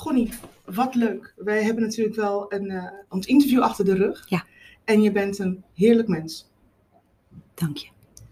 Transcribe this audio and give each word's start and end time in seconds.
Gonnie, 0.00 0.30
wat 0.64 0.94
leuk. 0.94 1.34
Wij 1.36 1.62
hebben 1.62 1.82
natuurlijk 1.82 2.16
wel 2.16 2.52
een 2.52 2.70
uh, 2.70 2.84
ons 3.08 3.26
interview 3.26 3.60
achter 3.62 3.84
de 3.84 3.94
rug. 3.94 4.24
Ja. 4.28 4.44
En 4.84 5.02
je 5.02 5.12
bent 5.12 5.38
een 5.38 5.64
heerlijk 5.74 6.08
mens. 6.08 6.50
Dank 7.54 7.76
je. 7.76 7.88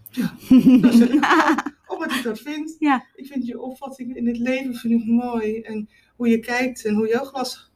Ja, 0.09 0.33
omdat 1.93 2.11
ik 2.11 2.23
dat 2.23 2.39
vind. 2.39 2.75
Ja. 2.79 3.05
Ik 3.15 3.25
vind 3.27 3.45
je 3.47 3.61
opvatting 3.61 4.15
in 4.15 4.27
het 4.27 4.37
leven 4.37 4.75
vind 4.75 5.01
ik 5.01 5.05
mooi. 5.07 5.61
En 5.61 5.89
hoe 6.15 6.27
je 6.29 6.39
kijkt 6.39 6.85
en 6.85 6.93
hoe 6.95 7.07
jouw 7.07 7.23
glas 7.23 7.71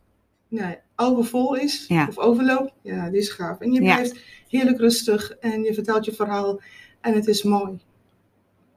nou, 0.47 0.75
overvol 0.95 1.55
is 1.55 1.85
Ja. 1.87 2.07
of 2.07 2.17
overloopt. 2.17 2.73
Ja, 2.81 3.09
die 3.09 3.19
is 3.19 3.29
gaaf. 3.29 3.59
En 3.59 3.71
je 3.71 3.81
Ja. 3.81 3.93
blijft 3.93 4.23
heerlijk 4.47 4.77
rustig 4.77 5.31
en 5.31 5.63
je 5.63 5.73
vertelt 5.73 6.05
je 6.05 6.13
verhaal. 6.13 6.61
En 7.01 7.13
het 7.13 7.27
is 7.27 7.43
mooi. 7.43 7.73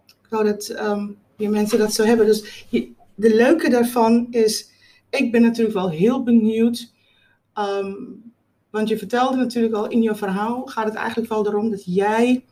Ik 0.06 0.28
wou 0.30 0.44
dat 0.44 0.68
ehm, 0.68 1.08
je 1.36 1.48
mensen 1.48 1.78
dat 1.78 1.92
zo 1.94 2.04
hebben. 2.04 2.26
Dus 2.26 2.66
je- 2.70 2.92
de 3.14 3.34
leuke 3.34 3.68
daarvan 3.70 4.26
is, 4.30 4.70
ik 5.11 5.32
ben 5.32 5.43
natuurlijk 5.43 5.77
wel 5.77 5.91
heel 5.91 6.23
benieuwd. 6.23 6.92
ehm, 7.52 7.92
want 8.70 8.88
je 8.88 8.98
vertelde 8.98 9.37
natuurlijk 9.37 9.74
al 9.74 9.88
in 9.88 10.02
je 10.02 10.14
verhaal, 10.14 10.66
gaat 10.66 10.84
het 10.84 10.95
eigenlijk 10.95 11.28
wel 11.28 11.47
erom 11.47 11.70
dat 11.70 11.83
jij, 11.84 12.45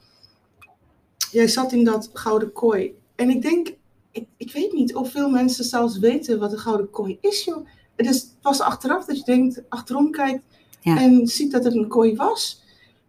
jij 1.30 1.48
zat 1.48 1.72
in 1.72 1.84
dat 1.84 2.10
gouden 2.12 2.52
kooi. 2.52 2.94
En 3.14 3.30
ik 3.30 3.42
denk, 3.42 3.74
ik, 4.10 4.26
ik 4.36 4.52
weet 4.52 4.72
niet 4.72 4.94
of 4.94 5.10
veel 5.10 5.28
mensen 5.30 5.64
zelfs 5.64 5.98
weten 5.98 6.38
wat 6.38 6.52
een 6.52 6.58
gouden 6.58 6.90
kooi 6.90 7.18
is, 7.20 7.44
joh. 7.44 7.66
Het 7.96 8.06
is 8.06 8.26
pas 8.40 8.60
achteraf 8.60 9.04
dat 9.04 9.18
je 9.18 9.24
denkt, 9.24 9.62
achterom 9.68 10.10
kijkt 10.10 10.42
Ja. 10.80 11.00
en 11.00 11.26
ziet 11.26 11.52
dat 11.52 11.64
het 11.64 11.74
een 11.74 11.88
kooi 11.88 12.16
was. 12.16 12.62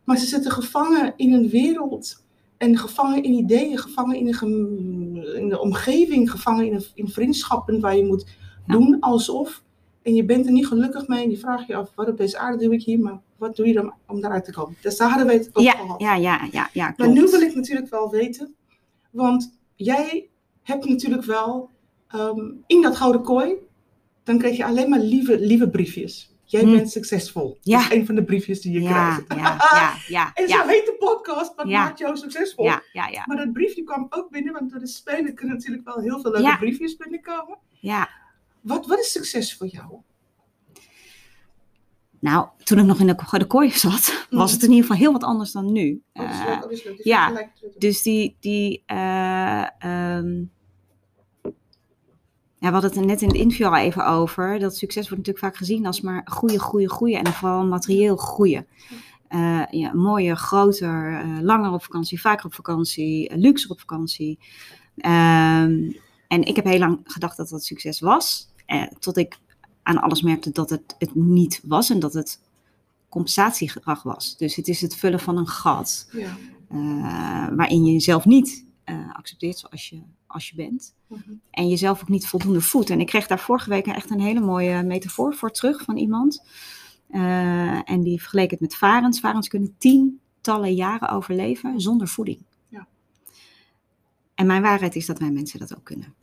Maar 0.04 0.18
ze 0.18 0.26
zitten 0.26 0.52
gevangen 0.52 1.14
in 1.16 1.34
een 1.34 1.50
wereld. 1.50 2.24
En 2.58 2.78
gevangen 2.78 3.24
in 3.24 3.34
ideeën, 3.34 3.78
gevangen 3.78 4.16
in, 4.16 4.28
een 4.40 5.36
in 5.36 5.50
de 5.50 5.60
omgeving, 5.60 6.32
gevangen 6.32 6.66
in, 6.66 6.74
een, 6.74 6.86
in 6.94 7.08
vriendschappen 7.08 7.80
waar 7.80 7.98
je 7.98 8.06
moet. 8.06 8.26
Doen 8.68 8.98
alsof. 9.00 9.64
En 10.02 10.14
je 10.16 10.24
bent 10.26 10.46
er 10.46 10.52
niet 10.52 10.68
gelukkig 10.68 11.08
mee 11.08 11.24
en 11.24 11.30
je 11.30 11.38
vraagt 11.38 11.68
je 11.68 11.76
af, 11.76 11.92
wat 11.96 12.08
op 12.08 12.18
deze 12.18 12.38
aarde 12.38 12.64
doe 12.66 12.74
ik 12.74 12.84
hier, 12.84 13.00
maar 13.00 13.20
wat 13.38 13.56
doe 13.56 13.68
je 13.68 13.74
dan 13.74 13.94
om 14.08 14.22
daaruit 14.22 14.46
te 14.46 14.52
komen? 14.54 14.76
Dus 14.82 14.98
daar 14.98 15.10
hadden 15.10 15.28
we 15.28 15.34
het 15.34 15.50
over 15.54 15.62
Ja, 15.62 15.72
gehad. 15.72 16.00
ja, 16.02 16.16
ja, 16.16 16.48
ja, 16.52 16.70
ja, 16.74 16.94
Maar 16.98 17.10
nu 17.10 17.22
wil 17.30 17.42
ik 17.42 17.56
natuurlijk 17.56 17.90
wel 17.90 18.10
weten, 18.10 18.56
want 19.12 19.58
jij 19.76 20.30
hebt 20.64 20.86
natuurlijk 20.90 21.24
wel 21.24 21.70
ehm, 22.08 22.40
in 22.68 22.82
dat 22.82 22.96
gouden 22.96 23.22
kooi, 23.22 23.54
dan 24.24 24.38
krijg 24.38 24.58
je 24.58 24.66
alleen 24.66 24.90
maar 24.90 25.00
lieve, 25.00 25.40
lieve 25.40 25.70
briefjes. 25.70 26.34
Jij 26.44 26.62
Hm. 26.64 26.72
bent 26.72 26.92
succesvol. 26.92 27.58
Ja. 27.62 27.78
Dat 27.82 27.92
is 27.92 27.98
een 27.98 28.06
van 28.06 28.16
de 28.16 28.24
briefjes 28.24 28.62
die 28.62 28.72
je 28.72 28.82
Ja, 28.82 28.90
krijgt. 29.18 29.42
ja, 29.44 29.58
ja, 29.78 29.94
ja, 30.08 30.32
En 30.44 30.50
zo 30.50 30.68
heet 30.68 30.86
de 30.86 30.96
podcast, 31.00 31.56
wat 31.56 31.66
maakt 31.66 32.00
jou 32.00 32.18
succesvol? 32.18 32.66
ja, 32.66 32.82
ja, 32.94 33.08
ja, 33.08 33.24
Maar 33.26 33.38
dat 33.38 33.54
briefje 33.54 33.84
kwam 33.84 34.08
ook 34.10 34.30
binnen, 34.30 34.54
want 34.54 34.72
door 34.72 34.80
de 34.80 34.88
spelen 34.88 35.34
kunnen 35.36 35.56
natuurlijk 35.56 35.86
wel 35.86 36.00
heel 36.00 36.20
veel 36.20 36.32
leuke 36.32 36.58
briefjes 36.60 36.96
binnenkomen. 36.96 37.58
ja. 37.80 38.10
Wat, 38.66 38.86
wat 38.86 39.00
is 39.00 39.12
succes 39.12 39.56
voor 39.56 39.68
jou? 39.68 39.96
Nou, 42.20 42.48
toen 42.64 42.80
ik 42.80 42.86
nog 42.86 43.00
in 43.00 43.08
de, 43.08 43.38
de 43.38 43.46
kooi 43.46 43.72
zat, 43.72 44.28
was 44.30 44.52
het 44.52 44.64
in 44.64 44.70
ieder 44.70 44.84
geval 44.84 44.98
heel 44.98 45.12
wat 45.12 45.24
anders 45.24 45.52
dan 45.52 45.72
nu. 45.72 46.02
Oh, 46.14 46.30
is 46.30 46.40
Eh, 46.40 46.46
leuk, 46.46 46.56
oh, 46.56 46.62
dat 46.62 46.72
is 46.72 46.84
leuk. 46.84 46.98
Die 46.98 47.08
ja. 47.08 47.50
Dus 47.78 48.02
die, 48.02 48.38
die 48.40 48.84
eh, 48.86 49.62
ehm, 49.80 50.44
ja, 52.58 52.72
we 52.72 52.72
hadden 52.72 52.92
het 52.92 53.06
net 53.06 53.22
in 53.22 53.28
het 53.28 53.38
interview 53.38 53.68
al 53.68 53.76
even 53.76 54.08
over. 54.08 54.60
Dat 54.60 54.78
succes 54.78 55.10
wordt 55.10 55.28
natuurlijk 55.28 55.46
vaak 55.46 55.58
gezien 55.58 55.86
als 55.86 56.02
maar 56.02 56.22
groeien, 56.26 56.60
groeien, 56.60 56.90
groeien. 56.90 57.24
En 57.24 57.34
vooral 57.34 57.66
materieel 57.66 58.16
groeien. 58.16 58.68
Eh, 59.28 59.64
ja, 59.70 59.94
mooier, 59.94 60.36
groter, 60.36 61.24
langer 61.42 61.72
op 61.72 61.84
vakantie, 61.84 62.22
vaker 62.22 62.46
op 62.46 62.54
vakantie, 62.54 63.38
luxer 63.38 63.72
op 63.72 63.80
vakantie. 63.80 64.40
Ehm, 64.98 65.92
en 66.28 66.44
ik 66.44 66.56
heb 66.56 66.66
heel 66.66 66.80
lang 66.80 67.00
gedacht 67.04 67.38
dat 67.38 67.50
dat 67.50 67.64
succes 67.64 68.00
was. 68.00 68.54
Eh, 68.66 68.84
tot 69.00 69.18
ik 69.18 69.40
aan 69.84 70.02
alles 70.02 70.22
merkte 70.22 70.52
dat 70.52 70.70
het 70.70 70.96
het 71.00 71.16
niet 71.16 71.62
was. 71.64 71.90
En 71.90 72.00
dat 72.00 72.14
het 72.14 72.40
compensatiegedrag 73.10 74.04
was. 74.04 74.38
Dus 74.38 74.56
het 74.56 74.68
is 74.68 74.82
het 74.82 74.96
vullen 74.96 75.20
van 75.20 75.38
een 75.38 75.48
gat 75.48 76.10
Ja. 76.12 76.38
eh, 76.70 77.56
waarin 77.56 77.86
je 77.86 77.92
jezelf 77.92 78.26
niet 78.26 78.66
eh, 78.84 79.10
accepteert 79.14 79.58
zoals 79.58 79.90
je, 79.90 80.02
als 80.28 80.50
je 80.50 80.56
bent. 80.56 80.96
Mhm. 81.08 81.32
En 81.52 81.70
jezelf 81.70 82.02
ook 82.02 82.10
niet 82.10 82.28
voldoende 82.28 82.62
voedt. 82.62 82.90
En 82.90 83.00
ik 83.00 83.06
kreeg 83.08 83.28
daar 83.28 83.40
vorige 83.40 83.70
week 83.70 83.86
echt 83.86 84.10
een 84.10 84.20
hele 84.20 84.40
mooie 84.40 84.84
metafoor 84.84 85.34
voor 85.36 85.52
terug 85.52 85.82
van 85.82 85.98
iemand. 85.98 86.44
Eh, 87.10 87.90
en 87.90 88.02
die 88.02 88.20
vergeleek 88.20 88.52
het 88.52 88.60
met 88.60 88.76
varens. 88.76 89.20
Varens 89.20 89.48
kunnen 89.48 89.76
tientallen 89.78 90.74
jaren 90.74 91.10
overleven 91.10 91.82
zonder 91.82 92.08
voeding. 92.08 92.40
Ja. 92.70 92.88
En 94.36 94.46
mijn 94.46 94.62
waarheid 94.62 94.96
is 94.96 95.06
dat 95.06 95.20
wij 95.20 95.32
mensen 95.32 95.60
dat 95.60 95.76
ook 95.78 95.84
kunnen. 95.84 96.14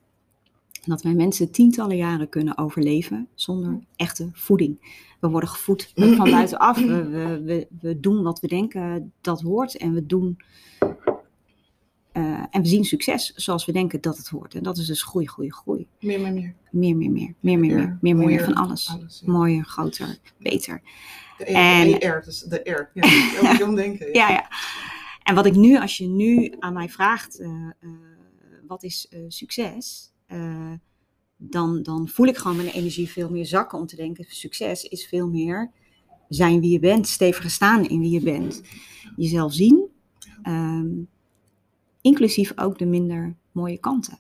En 0.83 0.91
dat 0.91 1.03
wij 1.03 1.15
mensen 1.15 1.51
tientallen 1.51 1.97
jaren 1.97 2.29
kunnen 2.29 2.59
overleven 2.59 3.29
zonder 3.35 3.79
echte 3.97 4.29
voeding. 4.33 5.01
We 5.21 5.29
worden 5.29 5.49
gevoed 5.49 5.93
van 5.95 6.31
buitenaf. 6.39 6.79
We, 6.79 7.41
we, 7.45 7.67
we, 7.81 8.01
doen 8.01 8.23
wat 8.23 8.41
we 8.41 8.47
denken 8.49 9.13
dat 9.21 9.41
hoort. 9.41 9.77
En 9.77 9.95
we 9.95 10.07
doen. 10.07 10.39
eh, 12.13 12.45
en 12.51 12.63
we 12.63 12.67
zien 12.69 12.85
succes 12.85 13.33
zoals 13.35 13.65
we 13.65 13.73
denken 13.73 14.01
dat 14.01 14.17
het 14.17 14.29
hoort. 14.29 14.55
En 14.55 14.63
dat 14.63 14.79
is 14.79 14.87
dus 14.87 15.03
groei, 15.03 15.29
groei, 15.29 15.51
groei. 15.53 15.87
Meer, 16.01 16.21
meer, 16.21 16.33
meer. 16.33 16.55
Meer, 16.71 16.97
meer, 16.97 17.11
meer. 17.11 17.35
Meer, 17.41 17.59
meer, 17.59 17.71
Ja, 17.71 17.77
meer. 17.77 17.99
Meer, 18.01 18.17
meer, 18.17 18.27
meer 18.27 18.45
van 18.45 18.55
alles. 18.55 18.89
alles 18.89 19.23
ja. 19.27 19.33
Mooier, 19.33 19.65
groter, 19.65 20.19
beter. 20.39 20.83
De 21.39 21.45
En- 21.45 21.87
E- 21.89 21.91
de 21.93 21.99
ER, 21.99 22.23
dus 22.25 22.41
de 22.41 22.57
R. 22.57 22.91
Ja, 22.95 23.67
moet 23.67 23.77
denken. 23.85 24.13
Ja, 24.13 24.29
ja. 24.31 24.49
En 25.23 25.35
wat 25.35 25.47
ik 25.47 25.55
nu, 25.55 25.79
als 25.81 25.97
je 25.97 26.07
nu 26.07 26.55
aan 26.59 26.73
mij 26.73 26.89
vraagt, 26.89 27.39
eh, 27.41 27.49
eh, 27.81 27.91
wat 28.67 28.83
is 28.83 29.09
succes? 29.29 30.12
Eh, 30.33 30.73
dan, 31.37 31.83
dan 31.83 32.09
voel 32.09 32.27
ik 32.27 32.37
gewoon 32.37 32.57
mijn 32.57 32.69
energie 32.69 33.11
veel 33.11 33.31
meer 33.31 33.47
zakken 33.47 33.79
om 33.79 33.87
te 33.87 33.97
denken, 33.97 34.25
succes 34.29 34.85
is 34.85 35.07
veel 35.07 35.29
meer 35.29 35.71
zijn 36.29 36.61
wie 36.61 36.71
je 36.71 36.79
bent, 36.79 37.09
stevig 37.09 37.51
staan 37.51 37.89
in 37.89 38.01
wie 38.01 38.11
je 38.11 38.21
bent. 38.21 38.63
Jezelf 39.17 39.53
zien, 39.53 39.89
ehm, 40.43 40.89
inclusief 42.01 42.53
ook 42.57 42.79
de 42.79 42.87
minder 42.87 43.37
mooie 43.53 43.79
kanten. 43.79 44.19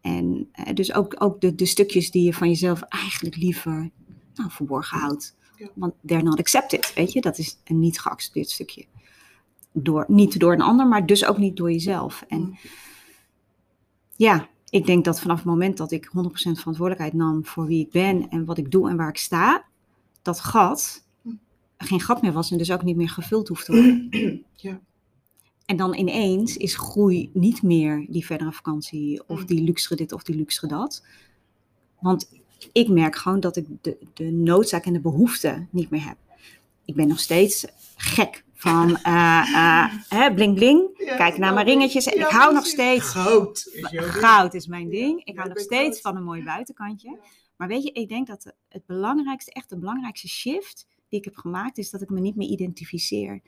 En 0.00 0.48
eh, 0.52 0.74
dus 0.74 0.94
ook, 0.94 1.14
ook 1.18 1.40
de, 1.40 1.54
de 1.54 1.66
stukjes 1.66 2.10
die 2.10 2.24
je 2.24 2.34
van 2.34 2.48
jezelf 2.48 2.82
eigenlijk 2.82 3.36
liever 3.36 3.90
nou, 4.34 4.50
verborgen 4.50 4.98
houdt. 4.98 5.36
Ja. 5.56 5.68
Want 5.74 5.94
they're 6.06 6.22
not 6.22 6.38
accepted, 6.38 6.94
weet 6.94 7.12
je. 7.12 7.20
Dat 7.20 7.38
is 7.38 7.58
een 7.64 7.78
niet 7.78 8.00
geaccepteerd 8.00 8.50
stukje. 8.50 8.86
Door, 9.72 10.04
niet 10.08 10.38
door 10.38 10.52
een 10.52 10.60
ander, 10.60 10.86
maar 10.86 11.06
dus 11.06 11.24
ook 11.24 11.38
niet 11.38 11.56
door 11.56 11.72
jezelf. 11.72 12.24
En 12.28 12.40
Mm. 12.40 12.58
ja, 14.16 14.48
ik 14.74 14.86
denk 14.86 15.04
dat 15.04 15.20
vanaf 15.20 15.36
het 15.36 15.46
moment 15.46 15.76
dat 15.76 15.90
ik 15.90 16.06
100% 16.06 16.10
verantwoordelijkheid 16.32 17.12
nam 17.12 17.44
voor 17.44 17.66
wie 17.66 17.80
ik 17.84 17.90
ben 17.90 18.28
en 18.30 18.44
wat 18.44 18.58
ik 18.58 18.70
doe 18.70 18.88
en 18.88 18.96
waar 18.96 19.08
ik 19.08 19.16
sta, 19.16 19.64
dat 20.22 20.40
gat 20.40 21.06
geen 21.78 22.00
gat 22.00 22.22
meer 22.22 22.32
was 22.32 22.50
en 22.50 22.58
dus 22.58 22.72
ook 22.72 22.82
niet 22.82 22.96
meer 22.96 23.08
gevuld 23.08 23.48
hoeft 23.48 23.64
te 23.64 23.72
worden. 23.72 24.08
Ja. 24.56 24.80
En 25.66 25.76
dan 25.76 25.94
ineens 25.94 26.56
is 26.56 26.76
groei 26.76 27.30
niet 27.32 27.62
meer 27.62 28.06
die 28.08 28.24
verdere 28.24 28.52
vakantie 28.52 29.22
of 29.26 29.40
Mm. 29.40 29.46
die 29.46 29.62
luxere 29.62 29.96
dit 29.96 30.12
of 30.12 30.22
die 30.22 30.36
luxere 30.36 30.66
dat. 30.66 31.04
Want 32.00 32.30
ik 32.72 32.88
merk 32.88 33.16
gewoon 33.16 33.40
dat 33.40 33.56
ik 33.56 33.66
de, 33.80 33.96
de 34.14 34.30
noodzaak 34.30 34.84
en 34.84 34.92
de 34.92 35.00
behoefte 35.00 35.66
niet 35.70 35.90
meer 35.90 36.04
heb. 36.04 36.16
Ik 36.84 36.94
ben 36.94 37.08
nog 37.08 37.20
steeds 37.20 37.66
gek 37.96 38.43
van 38.64 38.96
eh 38.96 39.42
eh, 39.54 39.92
hè, 40.08 40.34
bling 40.34 40.54
bling. 40.54 40.88
Ja, 41.04 41.16
Kijk 41.16 41.38
naar 41.38 41.54
mijn 41.54 41.66
ja, 41.66 41.72
ringetjes. 41.72 42.06
En 42.06 42.18
ja, 42.18 42.26
ik 42.26 42.32
hou 42.32 42.54
nog 42.54 42.66
steeds 42.66 43.04
Goud. 43.04 43.70
is. 43.72 43.88
Goud 43.98 44.54
is 44.54 44.66
mijn 44.66 44.88
ding. 44.88 45.24
Ik 45.24 45.36
hou 45.36 45.48
nog 45.48 45.58
steeds 45.58 45.88
goud. 45.88 46.00
van 46.00 46.16
een 46.16 46.22
mooi 46.22 46.44
buitenkantje. 46.44 47.18
Maar 47.56 47.68
weet 47.68 47.82
je, 47.82 47.92
ik 47.92 48.08
denk 48.08 48.26
dat 48.26 48.52
het 48.68 48.86
belangrijkste, 48.86 49.52
echt 49.52 49.68
de 49.70 49.78
belangrijkste 49.78 50.28
shift 50.28 50.86
die 51.08 51.18
ik 51.18 51.24
heb 51.24 51.36
gemaakt, 51.36 51.78
is 51.78 51.90
dat 51.90 52.02
ik 52.02 52.10
me 52.10 52.20
niet 52.20 52.36
meer 52.36 52.48
identificeer 52.48 53.40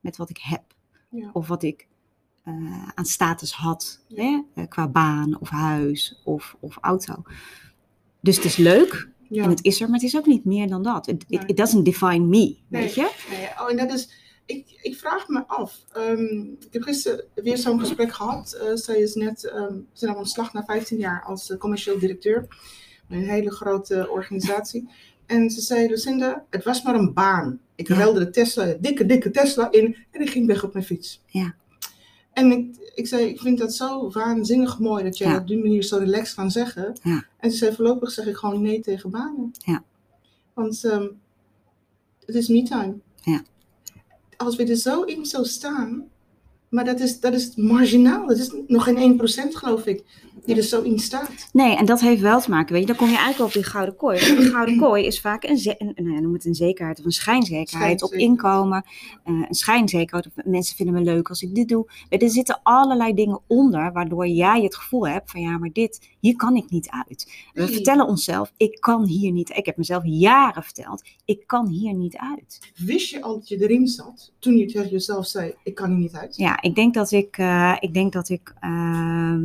met 0.00 0.16
wat 0.16 0.30
ik 0.30 0.38
heb. 0.42 0.62
Ja. 1.10 1.30
Of 1.32 1.48
wat 1.48 1.62
ik 1.62 1.88
eh, 2.44 2.88
aan 2.94 3.04
status 3.04 3.52
had. 3.52 4.04
Ja. 4.08 4.44
Hè? 4.54 4.66
qua 4.66 4.88
baan 4.88 5.40
of 5.40 5.48
huis 5.48 6.20
of, 6.24 6.56
of 6.60 6.76
auto. 6.80 7.22
Dus 8.20 8.36
het 8.36 8.44
is 8.44 8.56
leuk 8.56 9.08
Ja. 9.28 9.42
en 9.44 9.50
het 9.50 9.64
is 9.64 9.80
er, 9.80 9.86
maar 9.86 9.98
het 9.98 10.08
is 10.08 10.16
ook 10.16 10.26
niet 10.26 10.44
meer 10.44 10.68
dan 10.68 10.82
dat. 10.82 11.06
It, 11.08 11.24
it, 11.28 11.38
Nee. 11.40 11.46
it 11.48 11.56
doesn't 11.56 11.84
define 11.84 12.18
me, 12.26 12.36
Nee. 12.38 12.58
weet 12.68 12.94
je? 12.94 13.10
Nee, 13.30 13.48
oh, 13.60 13.70
en 13.70 13.76
dat 13.76 13.92
is, 13.92 14.12
ik, 14.46 14.78
ik 14.82 14.96
vraag 14.96 15.28
me 15.28 15.46
af. 15.46 15.84
ehm, 15.92 16.42
ik 16.42 16.72
heb 16.72 16.82
gisteren 16.82 17.24
weer 17.34 17.58
zo'n 17.58 17.80
gesprek 17.80 18.12
gehad. 18.12 18.52
Eh, 18.52 18.74
zij 18.74 18.98
is 19.00 19.14
net, 19.14 19.44
ehm, 19.44 19.76
ze 19.92 20.06
nam 20.06 20.16
ontslag 20.16 20.52
na 20.52 20.64
15 20.64 20.98
jaar 20.98 21.22
als 21.22 21.50
eh, 21.50 21.58
commercieel 21.58 21.98
directeur. 21.98 22.46
Een 23.08 23.28
hele 23.28 23.50
grote 23.50 24.08
organisatie. 24.10 24.88
En 25.26 25.50
ze 25.50 25.60
zei, 25.60 25.88
Lucinda, 25.88 26.44
het 26.50 26.64
was 26.64 26.82
maar 26.82 26.94
een 26.94 27.12
baan. 27.12 27.60
Ik 27.74 27.88
Ja. 27.88 27.94
ruilde 27.94 28.18
de 28.18 28.30
Tesla, 28.30 28.64
de 28.64 28.78
dikke, 28.80 29.06
dikke 29.06 29.30
Tesla 29.30 29.70
in 29.70 29.96
en 30.10 30.20
ik 30.20 30.30
ging 30.30 30.46
weg 30.46 30.64
op 30.64 30.72
mijn 30.72 30.84
fiets. 30.84 31.22
Ja. 31.26 31.54
En 32.32 32.50
ik, 32.50 32.76
ik 32.94 33.06
zei, 33.06 33.24
ik 33.28 33.40
vind 33.40 33.58
dat 33.58 33.74
zo 33.74 34.10
waanzinnig 34.10 34.78
mooi 34.78 35.04
dat 35.04 35.18
jij 35.18 35.28
Ja. 35.30 35.38
op 35.38 35.46
die 35.46 35.58
manier 35.58 35.82
zo 35.82 35.96
relaxed 35.98 36.34
kan 36.34 36.50
zeggen. 36.50 36.98
Ja. 37.02 37.24
En 37.38 37.50
ze 37.50 37.56
zei, 37.56 37.74
voorlopig 37.74 38.10
zeg 38.10 38.26
ik 38.26 38.36
gewoon 38.36 38.62
nee 38.62 38.80
tegen 38.80 39.10
banen. 39.10 39.50
Ja. 39.58 39.84
Want 40.54 40.84
ehm, 40.84 41.06
het 42.26 42.34
is 42.34 42.48
me-time. 42.48 42.94
Ja. 43.22 43.42
Als 44.44 44.56
we 44.56 44.64
er 44.64 44.76
zo 44.76 45.02
in 45.02 45.26
zo 45.26 45.42
staan, 45.42 46.08
maar 46.68 46.84
dat 46.84 47.00
is, 47.00 47.20
dat 47.20 47.32
is 47.34 47.54
marginaal. 47.54 48.26
Dat 48.26 48.38
is 48.38 48.54
nog 48.66 48.84
geen 48.84 49.20
1% 49.20 49.24
geloof 49.50 49.86
ik, 49.86 50.02
die 50.44 50.56
er 50.56 50.62
zo 50.62 50.82
in 50.82 50.98
staat. 50.98 51.48
Nee, 51.52 51.76
en 51.76 51.84
dat 51.86 52.00
heeft 52.00 52.20
wel 52.20 52.40
te 52.40 52.50
maken, 52.50 52.72
weet 52.72 52.80
je, 52.80 52.86
dan 52.88 52.96
kom 52.96 53.08
je 53.08 53.16
eigenlijk 53.16 53.44
op 53.46 53.52
die 53.52 53.62
gouden 53.70 53.96
kooi. 53.96 54.20
Want 54.26 54.38
die 54.40 54.50
gouden 54.50 54.76
kooi 54.86 55.04
is 55.06 55.20
vaak 55.20 55.44
een, 55.44 55.58
ze- 55.58 55.74
een 55.78 55.92
nou 55.94 56.12
ja, 56.14 56.20
noem 56.20 56.32
het 56.32 56.44
een 56.44 56.54
zekerheid 56.54 56.98
of 56.98 57.04
een 57.04 57.12
schijnzekerheid 57.12 58.02
op 58.02 58.12
inkomen. 58.12 58.84
eh, 59.24 59.34
een 59.48 59.54
schijnzekerheid, 59.54 60.26
of 60.26 60.44
mensen 60.44 60.76
vinden 60.76 60.94
me 60.94 61.00
leuk 61.00 61.28
als 61.28 61.42
ik 61.42 61.54
dit 61.54 61.68
doe. 61.68 61.86
Er 62.08 62.30
zitten 62.30 62.60
allerlei 62.62 63.14
dingen 63.14 63.40
onder, 63.46 63.92
waardoor 63.92 64.26
jij 64.26 64.62
het 64.62 64.76
gevoel 64.76 65.08
hebt 65.08 65.30
van 65.30 65.40
ja, 65.40 65.58
maar 65.58 65.70
dit, 65.72 66.08
hier 66.20 66.36
kan 66.36 66.56
ik 66.56 66.70
niet 66.70 66.88
uit. 66.90 67.32
We 67.52 67.68
vertellen 67.68 68.06
onszelf, 68.06 68.52
ik 68.56 68.76
kan 68.80 69.06
hier 69.06 69.32
niet, 69.32 69.50
ik 69.56 69.66
heb 69.66 69.76
mezelf 69.76 70.02
jaren 70.06 70.62
verteld, 70.62 71.02
ik 71.24 71.46
kan 71.46 71.66
hier 71.68 71.94
niet 71.94 72.16
uit. 72.16 72.72
Wist 72.76 73.10
je 73.10 73.22
al 73.22 73.34
dat 73.34 73.48
je 73.48 73.62
erin 73.62 73.86
zat 73.88 74.32
toen 74.38 74.56
je 74.56 74.66
tegen 74.66 74.90
jezelf 74.90 75.26
zei: 75.26 75.54
Ik 75.62 75.74
kan 75.74 75.90
hier 75.90 75.98
niet 75.98 76.14
uit? 76.14 76.36
Ja, 76.36 76.62
ik 76.62 76.74
denk 76.74 76.94
dat 76.94 77.10
ik, 77.10 77.38
eh, 77.38 77.76
ik, 77.80 77.94
denk 77.94 78.12
dat 78.12 78.28
ik 78.28 78.54
ehm, 78.60 79.42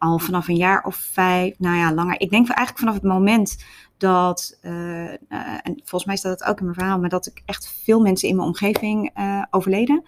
al 0.00 0.18
vanaf 0.18 0.48
een 0.48 0.56
jaar 0.56 0.84
of 0.84 0.96
vijf, 0.96 1.58
nou 1.58 1.76
ja, 1.76 1.94
langer. 1.94 2.20
Ik 2.20 2.30
denk 2.30 2.48
eigenlijk 2.48 2.78
vanaf 2.78 2.94
het 2.94 3.02
moment 3.02 3.64
dat, 3.96 4.58
eh, 4.60 5.12
eh, 5.12 5.18
en 5.62 5.74
volgens 5.76 6.04
mij 6.04 6.16
staat 6.16 6.40
het 6.40 6.48
ook 6.48 6.58
in 6.58 6.64
mijn 6.64 6.76
verhaal, 6.76 6.98
maar 6.98 7.08
dat 7.08 7.26
ik 7.26 7.42
echt 7.44 7.74
veel 7.84 8.00
mensen 8.00 8.28
in 8.28 8.36
mijn 8.36 8.48
omgeving 8.48 9.10
eh, 9.14 9.42
overleden. 9.50 10.02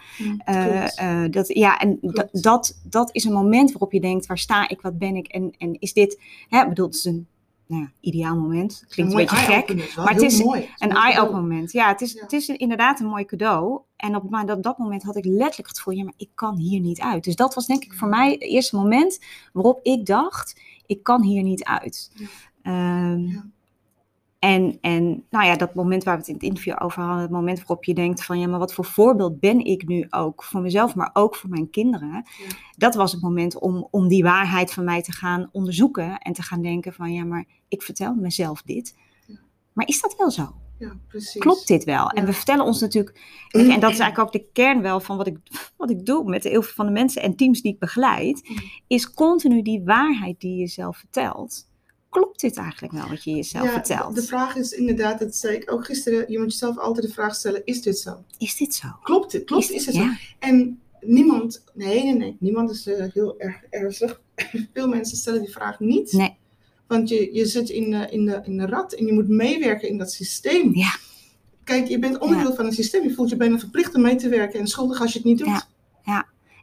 Eh, 0.45 1.25
dat, 1.31 1.49
ja, 1.49 1.79
en 1.79 1.99
dat, 2.01 2.29
dat, 2.33 2.81
dat 2.85 3.09
is 3.13 3.25
een 3.25 3.33
moment 3.33 3.71
waarop 3.71 3.93
je 3.93 4.01
denkt, 4.01 4.27
waar 4.27 4.39
sta 4.39 4.69
ik, 4.69 4.81
wat 4.81 4.99
ben 4.99 5.17
ik 5.17 5.27
en, 5.27 5.55
en 5.59 5.81
is 5.81 5.93
dit, 5.93 6.21
hè, 6.49 6.63
ik 6.63 6.69
bedoel, 6.69 6.87
het 6.87 6.95
is 6.95 7.05
een 7.05 7.27
nou 7.67 7.83
ja, 7.83 7.91
ideaal 8.01 8.37
moment. 8.37 8.85
Klinkt 8.89 9.13
een 9.13 9.19
beetje 9.19 9.37
gek. 9.37 9.97
maar 9.97 10.13
het 10.13 10.23
is 10.23 10.43
mooi. 10.45 10.69
Een 10.79 10.91
eye-open 10.91 11.35
moment. 11.41 11.73
Ja, 11.73 11.89
het 11.89 12.01
is, 12.01 12.13
Ja. 12.13 12.23
het 12.23 12.33
is 12.33 12.49
inderdaad 12.49 13.01
een 13.01 13.07
mooi 13.07 13.25
cadeau. 13.25 13.81
En 13.97 14.17
op, 14.17 14.31
maar 14.31 14.51
op 14.51 14.63
dat 14.63 14.79
moment 14.79 15.03
had 15.03 15.17
ik 15.17 15.25
letterlijk 15.25 15.69
het 15.69 15.77
gevoel, 15.77 15.95
ja, 15.95 16.05
maar 16.05 16.13
ik 16.17 16.31
kan 16.35 16.57
hier 16.57 16.81
niet 16.81 17.01
uit. 17.01 17.25
Dus 17.25 17.37
dat 17.37 17.55
was 17.55 17.67
denk 17.67 17.85
ik 17.85 17.95
voor 17.95 18.09
mij 18.09 18.31
het 18.31 18.43
eerste 18.43 18.77
moment 18.77 19.19
waarop 19.53 19.81
ik 19.83 20.07
dacht, 20.07 20.61
ik 20.87 21.03
kan 21.03 21.23
hier 21.23 21.43
niet 21.43 21.65
uit. 21.65 22.11
Ja. 22.15 22.27
Ehm. 22.63 23.39
En, 24.43 24.79
en 24.81 25.25
nou 25.31 25.45
ja, 25.45 25.57
dat 25.57 25.75
moment 25.75 26.05
waar 26.05 26.15
we 26.15 26.21
het 26.21 26.29
in 26.29 26.35
het 26.35 26.43
interview 26.43 26.75
over 26.79 27.03
hadden, 27.03 27.23
het 27.23 27.31
moment 27.31 27.59
waarop 27.59 27.85
je 27.85 27.95
denkt 27.95 28.25
van 28.25 28.39
ja, 28.39 28.47
maar 28.47 28.59
wat 28.59 28.75
voor 28.75 28.85
voorbeeld 28.85 29.41
ben 29.41 29.65
ik 29.65 29.87
nu 29.87 30.07
ook 30.11 30.45
voor 30.45 30.61
mezelf, 30.61 30.95
maar 30.95 31.11
ook 31.13 31.37
voor 31.37 31.51
mijn 31.51 31.71
kinderen. 31.71 32.09
Ja. 32.09 32.23
Dat 32.77 32.95
was 32.95 33.13
het 33.13 33.23
moment 33.23 33.59
om, 33.59 33.89
om 33.91 34.09
die 34.09 34.23
waarheid 34.23 34.73
van 34.73 34.85
mij 34.85 35.03
te 35.03 35.13
gaan 35.13 35.49
onderzoeken 35.53 36.19
en 36.19 36.33
te 36.33 36.43
gaan 36.43 36.63
denken 36.63 36.93
van 36.93 37.13
ja, 37.13 37.25
maar 37.25 37.47
ik 37.69 37.83
vertel 37.83 38.15
mezelf 38.15 38.63
dit. 38.63 38.97
Ja. 39.27 39.39
Maar 39.73 39.87
is 39.87 40.01
dat 40.01 40.15
wel 40.17 40.31
zo? 40.31 40.55
Ja, 40.79 40.97
precies. 41.09 41.41
Klopt 41.41 41.67
dit 41.67 41.85
wel? 41.85 42.11
En 42.11 42.25
we 42.25 42.33
vertellen 42.33 42.65
ons 42.65 42.81
natuurlijk, 42.81 43.21
en 43.51 43.81
dat 43.81 43.91
is 43.91 43.99
eigenlijk 43.99 44.19
ook 44.19 44.33
de 44.33 44.47
kern 44.53 44.83
wel 44.83 45.01
van 45.01 45.17
wat 45.17 45.27
ik, 45.27 45.39
wat 45.77 45.91
ik 45.91 46.07
doe 46.07 46.29
met 46.29 46.45
heel 46.45 46.63
veel 46.63 46.75
van 46.75 46.87
de 46.87 46.93
mensen 46.93 47.23
en 47.23 47.37
teams 47.37 47.61
die 47.61 47.73
ik 47.73 47.79
begeleid, 47.79 48.51
is 48.87 49.15
continu 49.15 49.63
die 49.63 49.83
waarheid 49.85 50.41
die 50.41 50.51
je 50.51 50.59
jezelf 50.59 50.97
vertelt. 50.97 51.71
Klopt 52.13 52.41
dit 52.41 52.57
eigenlijk 52.57 52.93
wel 52.93 53.09
wat 53.09 53.25
je 53.25 53.31
jezelf 53.31 53.65
Ja, 53.65 53.73
vertelt? 53.73 54.15
De 54.15 54.23
vraag 54.23 54.57
is 54.57 54.73
inderdaad, 54.73 55.19
dat 55.19 55.35
zei 55.37 55.57
ik 55.57 55.73
ook 55.73 55.85
gisteren, 55.85 56.25
je 56.29 56.39
moet 56.39 56.53
jezelf 56.53 56.79
altijd 56.79 57.07
de 57.07 57.13
vraag 57.13 57.35
stellen: 57.35 57.63
Is 57.65 57.83
dit 57.83 57.99
zo? 57.99 58.25
Is 58.39 58.57
dit 58.57 58.75
zo? 58.75 58.89
Klopt 59.03 59.33
dit? 59.33 59.45
Klopt, 59.45 59.71
is, 59.71 59.87
het 59.87 59.95
zo? 59.95 60.07
En 60.39 60.81
niemand, 61.01 61.65
nee, 61.75 62.03
nee, 62.05 62.15
nee, 62.15 62.37
niemand 62.41 62.71
is 62.71 62.87
eh, 62.87 63.05
heel 63.13 63.41
erg 63.41 63.57
ernstig. 63.71 64.21
Veel 64.75 64.89
mensen 64.89 65.17
stellen 65.17 65.41
die 65.41 65.53
vraag 65.53 65.81
niet. 65.81 66.13
Nee. 66.13 66.37
Want 66.87 67.09
je, 67.09 67.35
je 67.35 67.47
zit 67.47 67.69
in, 67.71 67.91
de- 67.91 68.09
in, 68.11 68.25
de, 68.25 68.41
in 68.45 68.57
de 68.57 68.67
rat 68.67 68.93
en 68.93 69.07
je 69.07 69.13
moet 69.13 69.29
meewerken 69.29 69.89
in 69.89 69.99
dat 69.99 70.13
systeem. 70.13 70.75
Ja. 70.77 70.97
Kijk, 71.65 71.89
je 71.89 71.99
bent 71.99 72.19
onderdeel 72.19 72.55
van 72.55 72.67
een 72.67 72.73
systeem. 72.73 73.03
Je 73.03 73.15
voelt 73.15 73.29
je 73.31 73.37
bijna 73.37 73.59
verplicht 73.59 73.95
om 73.95 74.03
mee 74.03 74.17
te 74.17 74.29
werken 74.29 74.61
en 74.61 74.67
schuldig 74.67 75.01
als 75.01 75.13
je 75.13 75.19
het 75.19 75.27
niet 75.27 75.39
doet. 75.39 75.67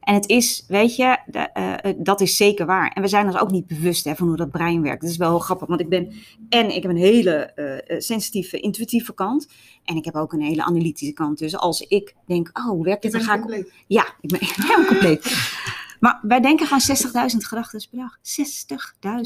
En 0.10 0.16
het 0.16 0.28
is, 0.28 0.64
weet 0.68 0.96
je, 0.96 1.18
de, 1.26 1.40
eh, 1.40 1.74
eh, 1.74 1.96
dat 1.98 2.22
is 2.22 2.38
zeker 2.38 2.66
waar. 2.66 2.92
En 2.92 3.02
we 3.02 3.08
zijn 3.08 3.26
ons 3.26 3.38
ook 3.38 3.52
niet 3.52 3.68
bewust 3.68 4.06
hè, 4.06 4.16
van 4.16 4.28
hoe 4.28 4.36
dat 4.36 4.52
brein 4.52 4.82
werkt. 4.82 5.02
Dat 5.02 5.10
is 5.10 5.18
wel 5.18 5.40
grappig, 5.40 5.68
want 5.68 5.80
ik 5.80 5.90
ben 5.90 6.14
en 6.50 6.76
ik 6.76 6.82
heb 6.82 6.92
een 6.92 6.98
hele 6.98 7.32
eh, 7.32 8.00
sensitieve, 8.00 8.60
intuïtieve 8.60 9.14
kant. 9.14 9.48
En 9.84 9.96
ik 9.96 10.06
heb 10.06 10.16
ook 10.16 10.34
een 10.34 10.42
hele 10.42 10.64
analytische 10.64 11.14
kant. 11.14 11.38
Dus 11.38 11.58
als 11.58 11.82
ik 11.82 12.16
denk, 12.26 12.50
oh, 12.54 12.66
hoe 12.66 12.84
werkt 12.84 13.02
dit? 13.02 13.12
Dan 13.12 13.22
ga 13.22 13.34
ik 13.34 13.40
compleet. 13.40 13.72
Ja, 13.88 14.14
ik 14.22 14.30
ben 14.30 14.40
helemaal 14.56 14.86
compleet. 14.86 15.50
Maar 16.00 16.20
wij 16.22 16.40
denken 16.40 16.68
gewoon 16.68 17.30
60.000 17.32 17.38
gedachten 17.38 17.88
per 17.90 18.00
dag. 18.00 18.18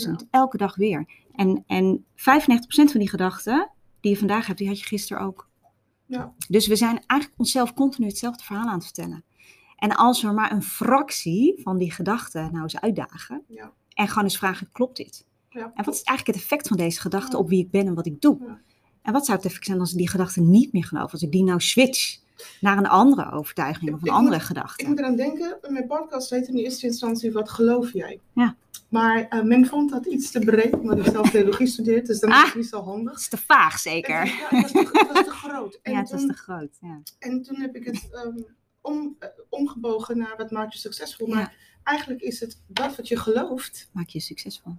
60.000, 0.08 0.30
elke 0.30 0.58
dag 0.58 0.76
weer. 0.76 1.06
En, 1.36 1.64
en 1.68 2.06
95% 2.06 2.24
van 2.66 3.00
die 3.00 3.10
gedachten 3.10 3.72
die 4.02 4.12
je 4.12 4.18
vandaag 4.18 4.46
hebt, 4.48 4.60
die 4.60 4.68
had 4.68 4.80
je 4.80 4.86
gisteren 4.86 5.24
ook. 5.24 5.50
Ja. 6.06 6.34
Dus 6.48 6.68
we 6.68 6.76
zijn 6.76 7.04
eigenlijk 7.08 7.40
onszelf 7.40 7.74
continu 7.74 8.08
hetzelfde 8.08 8.44
verhaal 8.44 8.68
aan 8.68 8.76
het 8.76 8.84
vertellen. 8.84 9.24
En 9.84 9.96
als 9.96 10.22
we 10.22 10.32
maar 10.32 10.52
een 10.52 10.64
fractie 10.64 11.60
van 11.64 11.78
die 11.78 11.92
gedachten 11.92 12.50
nou 12.52 12.64
eens 12.64 12.80
uitdagen 12.82 13.44
Ja. 13.48 13.72
en 13.94 14.08
gewoon 14.08 14.24
eens 14.24 14.38
vragen, 14.38 14.70
klopt 14.72 14.98
dit? 14.98 15.26
Ja. 15.50 15.72
En 15.76 15.86
wat 15.86 15.94
is 15.94 16.04
eigenlijk 16.04 16.28
het 16.28 16.36
effect 16.48 16.68
van 16.68 16.78
deze 16.78 17.00
gedachte 17.02 17.32
Ja. 17.32 17.38
op 17.38 17.50
wie 17.50 17.60
ik 17.64 17.72
ben 17.72 17.88
en 17.88 17.94
wat 17.94 18.06
ik 18.06 18.22
doe? 18.22 18.38
Ja. 18.40 18.60
En 19.02 19.14
wat 19.14 19.26
zou 19.26 19.38
het 19.38 19.46
effect 19.48 19.66
zijn 19.66 19.80
als 19.80 19.92
ik 19.92 19.98
die 19.98 20.10
gedachte 20.10 20.42
niet 20.42 20.74
meer 20.74 20.84
geloof? 20.86 21.12
Als 21.12 21.22
ik 21.22 21.32
die 21.32 21.44
nou 21.44 21.60
switch 21.60 22.18
naar 22.62 22.78
een 22.78 22.88
andere 22.88 23.32
overtuiging 23.32 23.94
of 23.94 24.00
Ik 24.00 24.06
een 24.08 24.14
andere 24.14 24.36
moet- 24.36 24.46
gedachte? 24.46 24.82
Ik 24.84 24.88
moet 24.90 25.00
eraan 25.00 25.16
denken, 25.16 25.58
mijn 25.68 25.88
podcast 25.88 26.30
heet 26.30 26.48
in 26.48 26.56
eerste 26.56 26.86
instantie 26.86 27.32
Wat 27.32 27.50
geloof 27.50 27.94
jij? 27.94 28.20
Ja. 28.34 28.56
Maar 28.90 29.28
eh, 29.28 29.42
men 29.42 29.66
vond 29.66 29.90
dat 29.92 30.06
iets 30.06 30.32
te 30.32 30.40
breed, 30.40 30.74
omdat 30.74 30.98
ik 30.98 31.06
zelf 31.06 31.30
theologie 31.30 31.68
studeert, 31.68 32.06
dus 32.08 32.20
dan 32.20 32.30
is 32.30 32.36
Ah. 32.36 32.46
het 32.46 32.56
niet 32.56 32.68
zo 32.68 32.82
handig. 32.84 33.12
Dat 33.12 33.22
is 33.22 33.28
te 33.30 33.38
vaag 33.38 33.80
zeker. 33.80 34.20
Het, 34.20 34.30
ja, 34.30 34.48
het, 34.50 34.62
was 34.62 34.72
te, 34.72 34.80
het 35.00 35.12
was 35.14 35.24
te 35.26 35.32
groot. 35.32 35.80
En, 35.84 35.92
ja, 35.94 36.00
het 36.00 36.12
was 36.12 36.20
toen, 36.20 36.30
te 36.30 36.36
groot. 36.38 36.78
Ja. 36.82 37.02
en 37.20 37.42
toen 37.42 37.56
heb 37.62 37.76
ik 37.76 37.86
het 37.86 38.10
ehm, 38.12 38.38
om, 38.84 39.16
eh, 39.20 39.28
omgebogen 39.50 40.18
naar 40.18 40.34
wat 40.38 40.52
maakt 40.52 40.74
je 40.74 40.80
succesvol. 40.80 41.28
Ja. 41.28 41.36
Maar 41.36 41.56
eigenlijk 41.84 42.22
is 42.22 42.40
het 42.40 42.58
dat 42.68 42.96
wat 42.96 43.08
je 43.08 43.18
gelooft. 43.18 43.90
Maak 43.92 44.08
je 44.10 44.20
succesvol. 44.20 44.74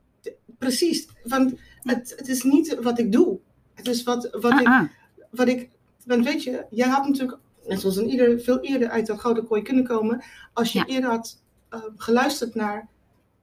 Precies, 0.59 1.09
want 1.25 1.55
het, 1.83 2.15
het 2.17 2.29
is 2.29 2.43
niet 2.43 2.77
wat 2.83 2.99
ik 2.99 3.13
doe. 3.13 3.39
Het 3.75 3.89
is 3.89 4.03
wat, 4.03 4.29
wat, 4.41 4.53
Ah, 4.53 4.61
ik, 4.61 4.67
ah. 4.67 4.83
wat 5.31 5.49
ik. 5.49 5.69
Want 6.07 6.25
weet 6.25 6.43
je, 6.43 6.67
jij 6.71 6.89
had 6.89 7.07
natuurlijk, 7.09 7.39
net 7.67 7.81
zoals 7.81 7.97
een 7.97 8.09
ieder, 8.09 8.41
veel 8.41 8.61
eerder 8.61 8.89
uit 8.89 9.07
dat 9.07 9.21
gouden 9.21 9.47
kooi 9.47 9.63
kunnen 9.63 9.85
komen. 9.85 10.23
Als 10.53 10.73
je 10.73 10.79
Ja. 10.79 10.87
eerder 10.87 11.11
had 11.11 11.43
eh, 11.69 11.81
geluisterd 11.97 12.55
naar 12.55 12.89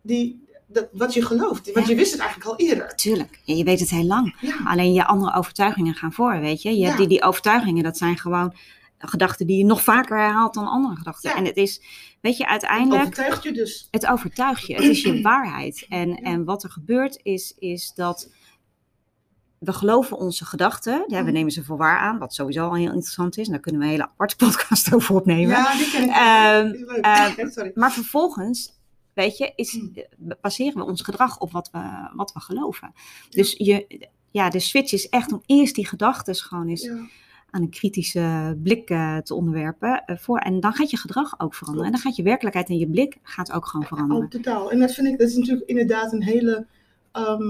die, 0.02 0.44
dat, 0.68 0.90
wat 0.92 1.14
je 1.14 1.26
gelooft. 1.26 1.72
Want 1.74 1.86
Ja. 1.86 1.92
je 1.92 1.98
wist 1.98 2.12
het 2.12 2.22
eigenlijk 2.22 2.50
al 2.50 2.58
eerder. 2.68 2.96
Tuurlijk. 2.96 3.40
Ja, 3.44 3.56
je 3.56 3.64
weet 3.64 3.80
het 3.80 3.90
heel 3.90 4.04
lang. 4.06 4.36
Ja, 4.42 4.56
Alleen 4.66 4.94
je 4.94 5.06
andere 5.06 5.34
overtuigingen 5.36 5.94
gaan 5.94 6.14
voor, 6.14 6.40
weet 6.40 6.62
je. 6.62 6.78
Je 6.78 6.86
hebt 6.86 6.98
die, 6.98 7.08
die 7.08 7.24
overtuigingen, 7.24 7.84
dat 7.84 7.98
zijn 7.98 8.18
gewoon 8.18 8.54
gedachten 9.08 9.48
die 9.48 9.58
je 9.58 9.66
nog 9.66 9.84
vaker 9.84 10.18
herhaalt 10.18 10.54
dan 10.54 10.68
andere 10.68 10.96
gedachten. 10.96 11.30
Ja. 11.30 11.36
En 11.36 11.46
het 11.46 11.58
is, 11.58 11.82
weet 12.22 12.38
je, 12.38 12.44
het 12.44 12.52
uiteindelijk... 12.52 13.02
overtuigt 13.02 13.44
je 13.44 13.52
dus. 13.52 13.88
Het 13.92 14.08
overtuigt 14.08 14.66
je. 14.68 14.74
Het 14.74 14.84
is 14.84 15.02
je 15.02 15.22
waarheid. 15.22 15.86
En, 15.90 16.10
Ja. 16.10 16.16
en 16.16 16.44
wat 16.44 16.64
er 16.64 16.70
gebeurt 16.70 17.20
is, 17.24 17.56
is 17.60 17.94
dat 17.96 18.32
we 19.60 19.74
geloven 19.74 20.18
onze 20.18 20.46
gedachten. 20.46 21.04
Ja, 21.08 21.18
we 21.18 21.24
Mhm. 21.24 21.34
nemen 21.34 21.52
ze 21.52 21.64
voor 21.64 21.78
waar 21.78 22.00
aan, 22.00 22.18
wat 22.18 22.34
sowieso 22.34 22.64
al 22.68 22.76
heel 22.76 22.86
interessant 22.94 23.38
is. 23.38 23.46
En 23.46 23.52
daar 23.52 23.62
kunnen 23.62 23.82
we 23.82 23.88
een 23.88 23.94
hele 23.94 24.08
aparte 24.10 24.36
podcast 24.36 24.90
over 24.94 25.16
opnemen. 25.16 25.56
Ja, 25.56 25.78
die 25.78 25.90
ken 25.92 26.04
ik. 26.04 26.10
Ehm, 26.10 26.68
is 26.96 27.36
ehm, 27.36 27.50
Sorry. 27.50 27.72
Maar 27.76 27.92
vervolgens, 27.92 28.80
weet 29.14 29.38
je, 29.38 29.52
is, 29.56 29.74
Mm. 29.74 29.94
baseren 30.42 30.78
we 30.78 30.84
ons 30.86 31.02
gedrag 31.02 31.40
op 31.40 31.52
wat 31.52 31.70
we, 31.72 32.10
wat 32.16 32.34
we 32.34 32.40
geloven. 32.40 32.94
Dus 33.30 33.56
je, 33.58 34.08
ja, 34.32 34.50
de 34.50 34.60
switch 34.60 34.92
is 34.94 35.10
echt 35.10 35.32
om 35.32 35.42
eerst 35.46 35.76
die 35.76 35.88
gedachten 35.88 36.36
gewoon 36.36 36.68
eens 36.68 36.84
Ja. 36.84 37.08
Aan 37.52 37.62
een 37.62 37.70
kritische 37.70 38.58
blik 38.64 38.90
eh, 38.90 39.18
te 39.18 39.34
onderwerpen. 39.34 40.04
eh, 40.06 40.18
voor, 40.18 40.38
en 40.38 40.60
dan 40.60 40.74
gaat 40.74 40.90
je 40.90 40.98
gedrag 40.98 41.40
ook 41.40 41.56
veranderen. 41.56 41.86
En 41.88 41.94
dan 41.94 42.02
gaat 42.02 42.16
je 42.16 42.24
werkelijkheid 42.24 42.70
en 42.70 42.78
je 42.78 42.88
blik 42.90 43.18
gaat 43.24 43.52
ook 43.52 43.66
gewoon 43.66 43.86
veranderen. 43.86 44.24
Oh, 44.24 44.30
totaal. 44.30 44.72
En 44.72 44.80
dat 44.80 44.94
vind 44.94 45.08
ik, 45.08 45.18
dat 45.20 45.28
is 45.30 45.36
natuurlijk 45.36 45.70
inderdaad 45.70 46.14
een 46.14 46.24
hele, 46.24 46.66
ehm, 47.12 47.44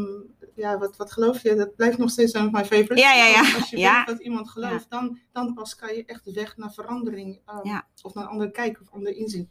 ja, 0.55 0.77
wat, 0.77 0.98
wat 0.98 1.12
geloof 1.12 1.41
je? 1.41 1.55
Dat 1.55 1.75
blijft 1.75 1.98
nog 1.98 2.10
steeds 2.10 2.34
een 2.34 2.41
van 2.41 2.51
mijn 2.51 2.65
favorites. 2.65 3.01
Ja, 3.03 3.13
ja, 3.13 3.25
ja. 3.27 3.55
Als, 3.55 3.70
je 3.70 3.77
Ja. 3.77 4.03
weet 4.05 4.15
wat 4.15 4.25
iemand 4.25 4.50
gelooft, 4.50 4.86
dan, 4.89 5.17
dan 5.31 5.53
pas 5.53 5.75
kan 5.75 5.96
je 5.96 6.05
echt 6.05 6.25
de 6.25 6.34
weg 6.34 6.58
naar 6.58 6.74
verandering, 6.74 7.39
ehm, 7.46 7.67
Ja. 7.67 7.86
of 8.01 8.13
naar 8.13 8.24
een 8.24 8.29
andere 8.29 8.51
kijk 8.51 8.79
of 8.81 8.88
ander 8.91 9.15
inzien. 9.15 9.50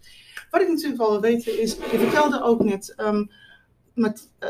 Wat 0.50 0.61
ik 0.61 0.69
natuurlijk 0.69 0.99
wel 1.00 1.11
wil 1.11 1.21
weten 1.21 1.61
is, 1.61 1.75
je 1.75 1.99
vertelde 1.99 2.42
ook 2.42 2.64
net, 2.64 2.95
ehm, 2.97 3.25
met, 3.95 4.33
eh, 4.38 4.49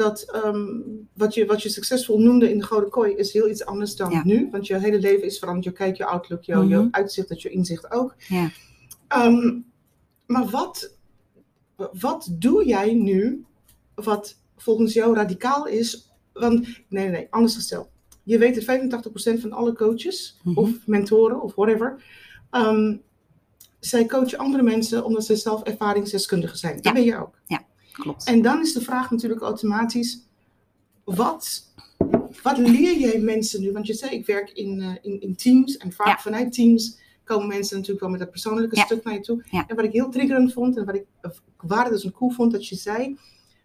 dat 0.00 0.22
ehm, 0.30 0.66
wat, 1.14 1.34
je, 1.34 1.46
wat 1.46 1.62
je 1.62 1.68
succesvol 1.68 2.18
noemde 2.20 2.50
in 2.50 2.58
de 2.58 2.64
Gouden 2.64 2.90
Kooi 2.90 3.14
is 3.14 3.32
heel 3.32 3.48
iets 3.48 3.64
anders 3.64 3.96
dan 3.96 4.10
Ja. 4.10 4.22
nu. 4.24 4.48
Want 4.50 4.66
je 4.66 4.78
hele 4.78 4.98
leven 4.98 5.24
is 5.26 5.38
veranderd, 5.38 5.64
je 5.66 5.72
kijk, 5.72 5.96
je 5.96 6.04
outlook, 6.04 6.42
je, 6.42 6.52
je 6.56 6.76
Mhm. 6.76 6.88
uitzicht, 6.90 7.42
je 7.42 7.50
inzicht 7.50 7.90
ook. 7.90 8.14
Ja. 8.28 8.50
Ehm, 9.08 9.58
maar 10.26 10.46
wat, 10.48 10.96
wat 12.00 12.28
doe 12.32 12.66
jij 12.66 12.94
nu 12.94 13.44
wat 13.94 14.36
volgens 14.56 14.92
jou 14.92 15.14
radicaal 15.14 15.66
is? 15.66 16.10
Want, 16.32 16.60
nee, 16.62 16.78
nee, 16.88 17.08
nee, 17.08 17.26
anders 17.30 17.54
gesteld. 17.54 17.88
Je 18.22 18.38
weet 18.38 18.54
dat 18.54 18.64
85% 18.64 19.40
van 19.40 19.52
alle 19.52 19.72
coaches, 19.72 20.40
Mhm. 20.42 20.58
of 20.58 20.86
mentoren, 20.86 21.42
of 21.42 21.54
whatever, 21.54 22.02
ehm, 22.50 22.96
zij 23.80 24.06
coachen 24.06 24.38
andere 24.38 24.62
mensen 24.62 25.04
omdat 25.04 25.24
ze 25.24 25.36
zelf 25.36 25.62
ervaringsdeskundigen 25.62 26.58
zijn. 26.58 26.74
Dat 26.74 26.84
Ja. 26.84 26.92
ben 26.92 27.02
je 27.04 27.16
ook. 27.16 27.38
Klopt. 27.92 28.24
En 28.26 28.42
dan 28.42 28.60
is 28.60 28.72
de 28.72 28.80
vraag 28.80 29.10
natuurlijk 29.10 29.40
automatisch, 29.40 30.18
wat, 31.04 31.72
wat 32.42 32.58
leer 32.58 32.98
jij 32.98 33.18
mensen 33.20 33.60
nu? 33.60 33.72
Want 33.72 33.86
je 33.86 33.94
zei, 33.94 34.14
ik 34.14 34.26
werk 34.26 34.50
in, 34.50 34.80
eh, 34.80 34.94
in, 35.12 35.20
in 35.20 35.36
teams 35.36 35.76
en 35.76 35.92
vaak 35.92 36.06
Ja. 36.06 36.18
vanuit 36.18 36.52
teams 36.52 36.98
komen 37.24 37.48
mensen 37.48 37.74
natuurlijk 37.76 38.00
wel 38.00 38.10
met 38.10 38.20
dat 38.20 38.30
persoonlijke 38.30 38.76
Ja. 38.76 38.84
stuk 38.84 39.04
naar 39.04 39.14
je 39.14 39.20
toe. 39.20 39.44
Ja. 39.50 39.64
En 39.66 39.76
wat 39.76 39.84
ik 39.84 39.92
heel 39.92 40.10
triggerend 40.10 40.52
vond 40.52 40.76
en 40.76 40.84
wat 40.84 40.94
ik 40.94 41.04
waarde 41.56 41.90
dus 41.90 42.04
een 42.04 42.12
cool 42.12 42.30
vond 42.30 42.52
dat 42.52 42.66
je 42.68 42.76
zei, 42.76 43.18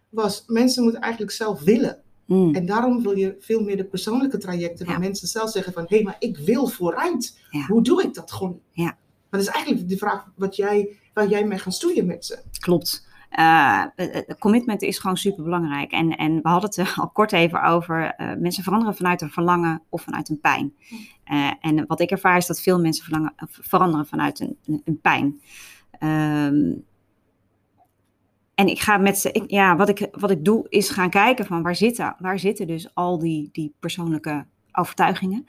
was 0.08 0.44
mensen 0.46 0.82
moeten 0.82 1.00
eigenlijk 1.00 1.32
zelf 1.32 1.60
willen. 1.62 2.02
Mm. 2.26 2.54
En 2.54 2.66
daarom 2.66 3.02
wil 3.02 3.16
je 3.16 3.36
veel 3.40 3.60
meer 3.62 3.76
de 3.76 3.84
persoonlijke 3.84 4.38
trajecten, 4.38 4.86
waar 4.86 4.98
mensen 5.00 5.28
zelf 5.28 5.50
zeggen 5.50 5.72
van, 5.72 5.84
hé, 5.88 6.02
maar 6.02 6.16
ik 6.18 6.36
wil 6.36 6.66
vooruit. 6.66 7.38
Hoe 7.68 7.82
doe 7.82 8.02
ik 8.02 8.14
dat 8.14 8.32
gewoon? 8.32 8.60
Ja. 8.72 8.84
Maar 9.30 9.40
dat 9.40 9.40
is 9.40 9.46
eigenlijk 9.48 9.88
de 9.88 9.96
vraag 9.96 10.30
wat 10.36 10.56
jij, 10.56 10.96
waar 11.14 11.28
jij 11.28 11.46
mee 11.46 11.58
gaat 11.58 11.74
stoeien 11.74 12.06
met 12.06 12.24
ze. 12.24 12.38
Klopt. 12.60 13.05
Eh, 13.30 13.82
eh, 13.96 14.16
eh, 14.16 14.38
commitment 14.38 14.82
is 14.82 14.98
gewoon 14.98 15.16
super 15.16 15.44
belangrijk. 15.44 15.92
En, 15.92 16.16
en 16.16 16.42
we 16.42 16.48
hadden 16.48 16.70
het 16.84 16.96
al 16.96 17.08
kort 17.08 17.32
even 17.32 17.62
over. 17.62 18.14
mensen 18.38 18.62
veranderen 18.62 18.96
vanuit 18.96 19.20
een 19.20 19.30
verlangen 19.30 19.82
of 19.88 20.02
vanuit 20.02 20.28
een 20.28 20.40
pijn. 20.40 20.74
En 21.60 21.86
wat 21.86 22.00
ik 22.00 22.10
ervaar 22.10 22.36
is 22.36 22.46
dat 22.46 22.60
veel 22.60 22.80
mensen 22.80 23.04
verlangen, 23.04 23.32
veranderen 23.48 24.06
vanuit 24.06 24.40
een, 24.40 24.82
een, 24.84 25.00
pijn. 25.00 25.40
Ehm, 25.90 26.72
en 28.54 28.66
ik 28.66 28.80
ga 28.80 28.96
met 28.96 29.18
ze, 29.18 29.32
ik, 29.32 29.50
ja, 29.50 29.76
wat 29.76 29.88
ik, 29.88 30.08
wat 30.10 30.30
ik 30.30 30.44
doe 30.44 30.66
is 30.68 30.90
gaan 30.90 31.10
kijken 31.10 31.46
van 31.46 31.62
waar 31.62 31.76
zitten, 31.76 32.16
waar 32.18 32.38
zitten 32.38 32.66
dus 32.66 32.94
al 32.94 33.18
die, 33.18 33.48
die 33.52 33.74
persoonlijke 33.80 34.46
overtuigingen. 34.72 35.46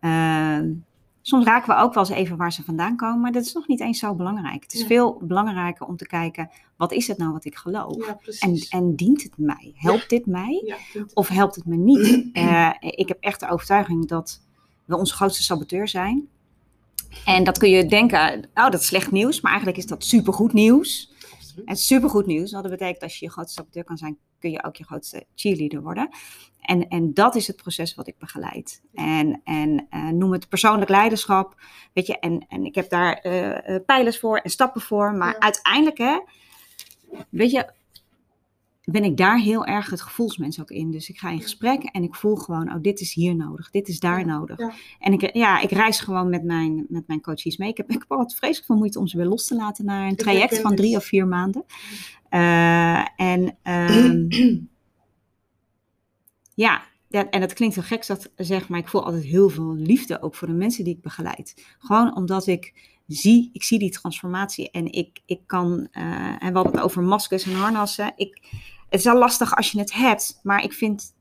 Mm. 0.00 0.84
Soms 1.22 1.44
raken 1.44 1.74
we 1.76 1.82
ook 1.82 1.94
wel 1.94 2.04
eens 2.08 2.12
even 2.16 2.36
waar 2.36 2.52
ze 2.52 2.62
vandaan 2.64 2.96
komen, 2.96 3.20
maar 3.20 3.32
dat 3.32 3.44
is 3.44 3.52
nog 3.52 3.66
niet 3.68 3.80
eens 3.80 3.98
zo 3.98 4.14
belangrijk. 4.14 4.62
Het 4.62 4.72
is 4.74 4.80
Ja. 4.80 4.86
veel 4.86 5.18
belangrijker 5.22 5.86
om 5.86 5.96
te 5.96 6.06
kijken, 6.06 6.50
wat 6.76 6.92
is 6.92 7.06
het 7.06 7.18
nou 7.18 7.32
wat 7.32 7.44
ik 7.44 7.56
geloof? 7.56 8.06
Ja, 8.06 8.18
En, 8.40 8.66
en 8.70 8.96
dient 8.96 9.22
het 9.22 9.38
mij? 9.38 9.72
Helpt 9.74 10.08
dit 10.10 10.26
mij? 10.26 10.74
Of 11.14 11.28
helpt 11.28 11.54
het 11.54 11.66
me 11.66 11.76
niet? 11.76 12.28
Eh, 12.32 12.70
ik 12.80 13.08
heb 13.08 13.16
echt 13.20 13.40
de 13.40 13.48
overtuiging 13.50 14.08
dat 14.08 14.40
we 14.84 14.96
onze 14.96 15.14
grootste 15.14 15.42
saboteur 15.42 15.88
zijn. 15.88 16.28
En 17.24 17.44
dat 17.44 17.58
kun 17.58 17.70
je 17.70 17.86
denken, 17.86 18.48
oh 18.54 18.70
dat 18.70 18.80
is 18.80 18.86
slecht 18.86 19.10
nieuws, 19.10 19.40
maar 19.40 19.50
eigenlijk 19.50 19.80
is 19.80 19.86
dat 19.86 20.04
supergoed 20.04 20.52
nieuws. 20.52 21.12
En 21.64 21.76
supergoed 21.76 22.26
nieuws, 22.26 22.50
dat 22.50 22.62
betekent 22.62 23.02
als 23.02 23.18
je 23.18 23.24
je 23.24 23.30
grootste 23.32 23.54
saboteur 23.60 23.84
kan 23.84 23.96
zijn, 23.98 24.18
kun 24.40 24.50
je 24.50 24.64
ook 24.64 24.76
je 24.76 24.84
grootste 24.84 25.26
cheerleader 25.34 25.82
worden. 25.82 26.08
En, 26.60 26.88
en 26.88 27.14
dat 27.14 27.34
is 27.34 27.46
het 27.46 27.56
proces 27.56 27.94
wat 27.94 28.06
ik 28.06 28.18
begeleid. 28.18 28.82
En, 28.94 29.40
en 29.44 29.86
eh, 29.90 30.08
noem 30.08 30.32
het 30.32 30.48
persoonlijk 30.48 30.90
leiderschap. 30.90 31.54
Weet 31.92 32.06
je, 32.06 32.18
en, 32.18 32.46
en 32.48 32.64
ik 32.64 32.74
heb 32.74 32.88
daar 32.90 33.12
eh, 33.12 33.76
pijlers 33.86 34.18
voor 34.18 34.36
en 34.36 34.50
stappen 34.50 34.80
voor. 34.80 35.12
Maar 35.14 35.32
Ja. 35.32 35.38
uiteindelijk, 35.38 35.98
hè, 35.98 36.20
weet 37.30 37.50
je, 37.50 37.72
ben 38.90 39.04
ik 39.04 39.16
daar 39.16 39.38
heel 39.38 39.64
erg 39.66 39.90
het 39.90 40.00
gevoelsmens 40.00 40.60
ook 40.60 40.70
in. 40.70 40.90
Dus 40.90 41.08
ik 41.08 41.18
ga 41.18 41.30
in 41.30 41.40
gesprek 41.40 41.82
en 41.82 42.02
ik 42.02 42.14
voel 42.14 42.36
gewoon, 42.36 42.72
oh, 42.72 42.82
dit 42.82 43.00
is 43.00 43.14
hier 43.14 43.36
nodig, 43.36 43.70
dit 43.70 43.88
is 43.88 44.00
daar 44.00 44.18
Ja, 44.18 44.24
nodig. 44.24 44.58
ja. 44.58 44.72
En 44.98 45.12
ik, 45.12 45.34
ja, 45.34 45.60
ik 45.60 45.70
reis 45.70 46.00
gewoon 46.00 46.28
met 46.28 46.44
mijn, 46.44 46.86
met 46.88 47.06
mijn 47.06 47.20
coaches 47.20 47.56
mee. 47.56 47.68
Ik 47.68 47.76
heb, 47.76 47.90
ik 47.90 47.98
heb 47.98 48.10
altijd 48.12 48.38
vreselijk 48.38 48.66
veel 48.66 48.76
moeite 48.76 48.98
om 48.98 49.06
ze 49.06 49.16
weer 49.16 49.26
los 49.26 49.46
te 49.46 49.54
laten 49.54 49.84
naar 49.84 50.08
een 50.08 50.16
traject 50.16 50.60
van 50.60 50.76
drie 50.76 50.96
of 50.96 51.04
vier 51.04 51.26
maanden. 51.26 51.64
Eh, 52.28 53.06
en 53.16 53.56
ehm, 53.62 54.28
ja, 56.64 56.82
ja, 57.08 57.30
en 57.30 57.40
het 57.40 57.52
klinkt 57.52 57.74
heel 57.74 57.84
gek 57.84 58.06
dat 58.06 58.30
zeg, 58.36 58.68
maar 58.68 58.78
ik 58.78 58.88
voel 58.88 59.04
altijd 59.04 59.24
heel 59.24 59.48
veel 59.48 59.74
liefde 59.74 60.22
ook 60.22 60.34
voor 60.34 60.48
de 60.48 60.54
mensen 60.54 60.84
die 60.84 60.94
ik 60.94 61.02
begeleid. 61.02 61.74
Gewoon 61.78 62.16
omdat 62.16 62.46
ik 62.46 62.88
zie, 63.06 63.50
ik 63.52 63.62
zie 63.62 63.78
die 63.78 63.90
transformatie 63.90 64.70
en 64.70 64.92
ik, 64.92 65.20
ik 65.26 65.40
kan, 65.46 65.88
eh, 65.92 66.02
en 66.42 66.48
we 66.48 66.54
hadden 66.54 66.72
het 66.72 66.80
over 66.82 67.02
maskers 67.02 67.44
en 67.44 67.54
harnassen. 67.54 68.12
Ik, 68.16 68.40
het 68.90 68.98
is 68.98 69.04
wel 69.04 69.18
lastig 69.18 69.56
als 69.56 69.70
je 69.72 69.78
het 69.78 69.92
hebt, 69.92 70.40
maar 70.42 70.62
ik 70.64 70.72
vind, 70.72 71.14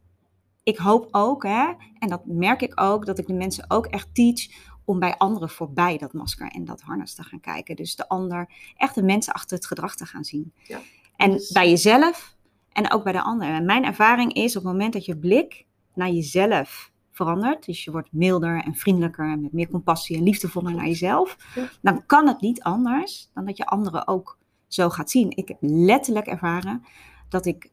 ik 0.64 0.78
hoop 0.78 1.08
ook, 1.12 1.44
hè, 1.44 1.74
en 2.00 2.10
dat 2.10 2.26
merk 2.26 2.62
ik 2.62 2.82
ook, 2.82 3.06
dat 3.06 3.20
ik 3.20 3.28
de 3.28 3.34
mensen 3.34 3.66
ook 3.68 3.86
echt 3.86 4.16
teach 4.16 4.48
om 4.86 5.00
bij 5.00 5.18
anderen 5.18 5.50
voorbij 5.50 5.98
dat 5.98 6.14
masker 6.14 6.48
en 6.52 6.66
dat 6.66 6.82
harnas 6.82 7.14
te 7.14 7.24
gaan 7.24 7.40
kijken. 7.40 7.76
Dus 7.76 7.96
de 7.96 8.08
ander, 8.08 8.50
echt 8.78 8.96
de 8.96 9.04
mensen 9.04 9.34
achter 9.34 9.58
het 9.58 9.66
gedrag 9.66 9.96
te 9.96 10.06
gaan 10.06 10.24
zien. 10.24 10.54
Ja. 10.64 10.80
En 11.16 11.32
Dus- 11.32 11.52
bij 11.52 11.70
jezelf 11.70 12.36
en 12.72 12.92
ook 12.92 13.04
bij 13.04 13.14
de 13.14 13.22
ander. 13.22 13.48
En 13.48 13.66
mijn 13.66 13.86
ervaring 13.86 14.34
is 14.34 14.56
op 14.56 14.64
het 14.64 14.72
moment 14.72 14.94
dat 14.94 15.06
je 15.06 15.18
blik 15.18 15.66
naar 15.94 16.10
jezelf 16.10 16.92
verandert, 17.12 17.66
dus 17.66 17.84
je 17.84 17.92
wordt 17.92 18.12
milder 18.12 18.64
en 18.64 18.76
vriendelijker 18.76 19.32
en 19.32 19.42
met 19.42 19.54
meer 19.54 19.70
compassie 19.70 20.18
en 20.18 20.24
liefdevoller 20.24 20.74
naar 20.76 20.88
jezelf, 20.88 21.38
Ja. 21.56 21.70
dan 21.82 22.06
kan 22.06 22.28
het 22.28 22.42
niet 22.42 22.62
anders 22.62 23.30
dan 23.34 23.46
dat 23.46 23.58
je 23.58 23.66
anderen 23.66 24.08
ook 24.08 24.38
zo 24.68 24.90
gaat 24.90 25.10
zien. 25.12 25.32
Ik 25.38 25.48
heb 25.48 25.58
letterlijk 25.62 26.28
ervaren 26.28 26.84
dat 27.30 27.46
ik 27.46 27.70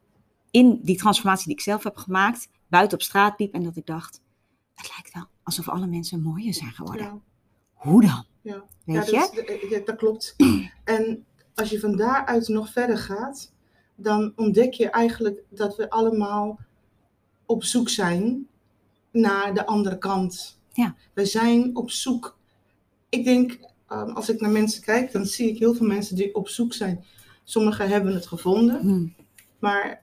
in 0.50 0.80
die 0.82 0.96
transformatie 0.96 1.46
die 1.46 1.54
ik 1.54 1.60
zelf 1.60 1.82
heb 1.82 1.96
gemaakt, 1.96 2.48
buiten 2.68 2.98
op 2.98 3.04
straat 3.04 3.38
liep 3.38 3.52
en 3.54 3.62
dat 3.62 3.76
ik 3.76 3.86
dacht, 3.86 4.20
het 4.74 4.88
lijkt 4.94 5.14
wel 5.14 5.26
alsof 5.42 5.68
alle 5.68 5.86
mensen 5.86 6.22
mooier 6.22 6.54
zijn 6.54 6.72
geworden. 6.72 7.04
Ja. 7.04 7.20
Hoe 7.74 8.02
dan? 8.02 8.24
Ja. 8.40 8.64
Weet 8.84 9.10
ja, 9.10 9.20
je? 9.20 9.30
dat, 9.34 9.48
is- 9.62 9.68
ja, 9.70 9.80
dat 9.84 9.96
klopt. 9.96 10.34
En 10.84 11.24
als 11.54 11.70
je 11.70 11.80
van 11.80 11.96
daaruit 11.96 12.48
nog 12.48 12.72
verder 12.72 12.98
gaat, 12.98 13.52
dan 13.94 14.32
ontdek 14.36 14.72
je 14.74 14.90
eigenlijk 14.90 15.42
dat 15.50 15.76
we 15.76 15.90
allemaal 15.90 16.58
op 17.46 17.64
zoek 17.64 17.88
zijn 17.88 18.46
naar 19.12 19.54
de 19.54 19.66
andere 19.66 19.98
kant. 19.98 20.58
Ja. 20.72 20.94
We 21.14 21.24
zijn 21.24 21.76
op 21.76 21.90
zoek. 21.90 22.38
Ik 23.08 23.24
denk, 23.24 23.52
um, 23.88 24.08
als 24.10 24.28
ik 24.28 24.40
naar 24.40 24.50
mensen 24.50 24.82
kijk, 24.82 25.12
dan 25.12 25.24
zie 25.26 25.48
ik 25.50 25.58
heel 25.58 25.74
veel 25.74 25.86
mensen 25.86 26.16
die 26.16 26.34
op 26.34 26.48
zoek 26.48 26.72
zijn. 26.72 27.04
Sommigen 27.44 27.88
hebben 27.88 28.14
het 28.14 28.26
gevonden, 28.26 28.80
Hmm. 28.80 29.14
Maar 29.58 30.02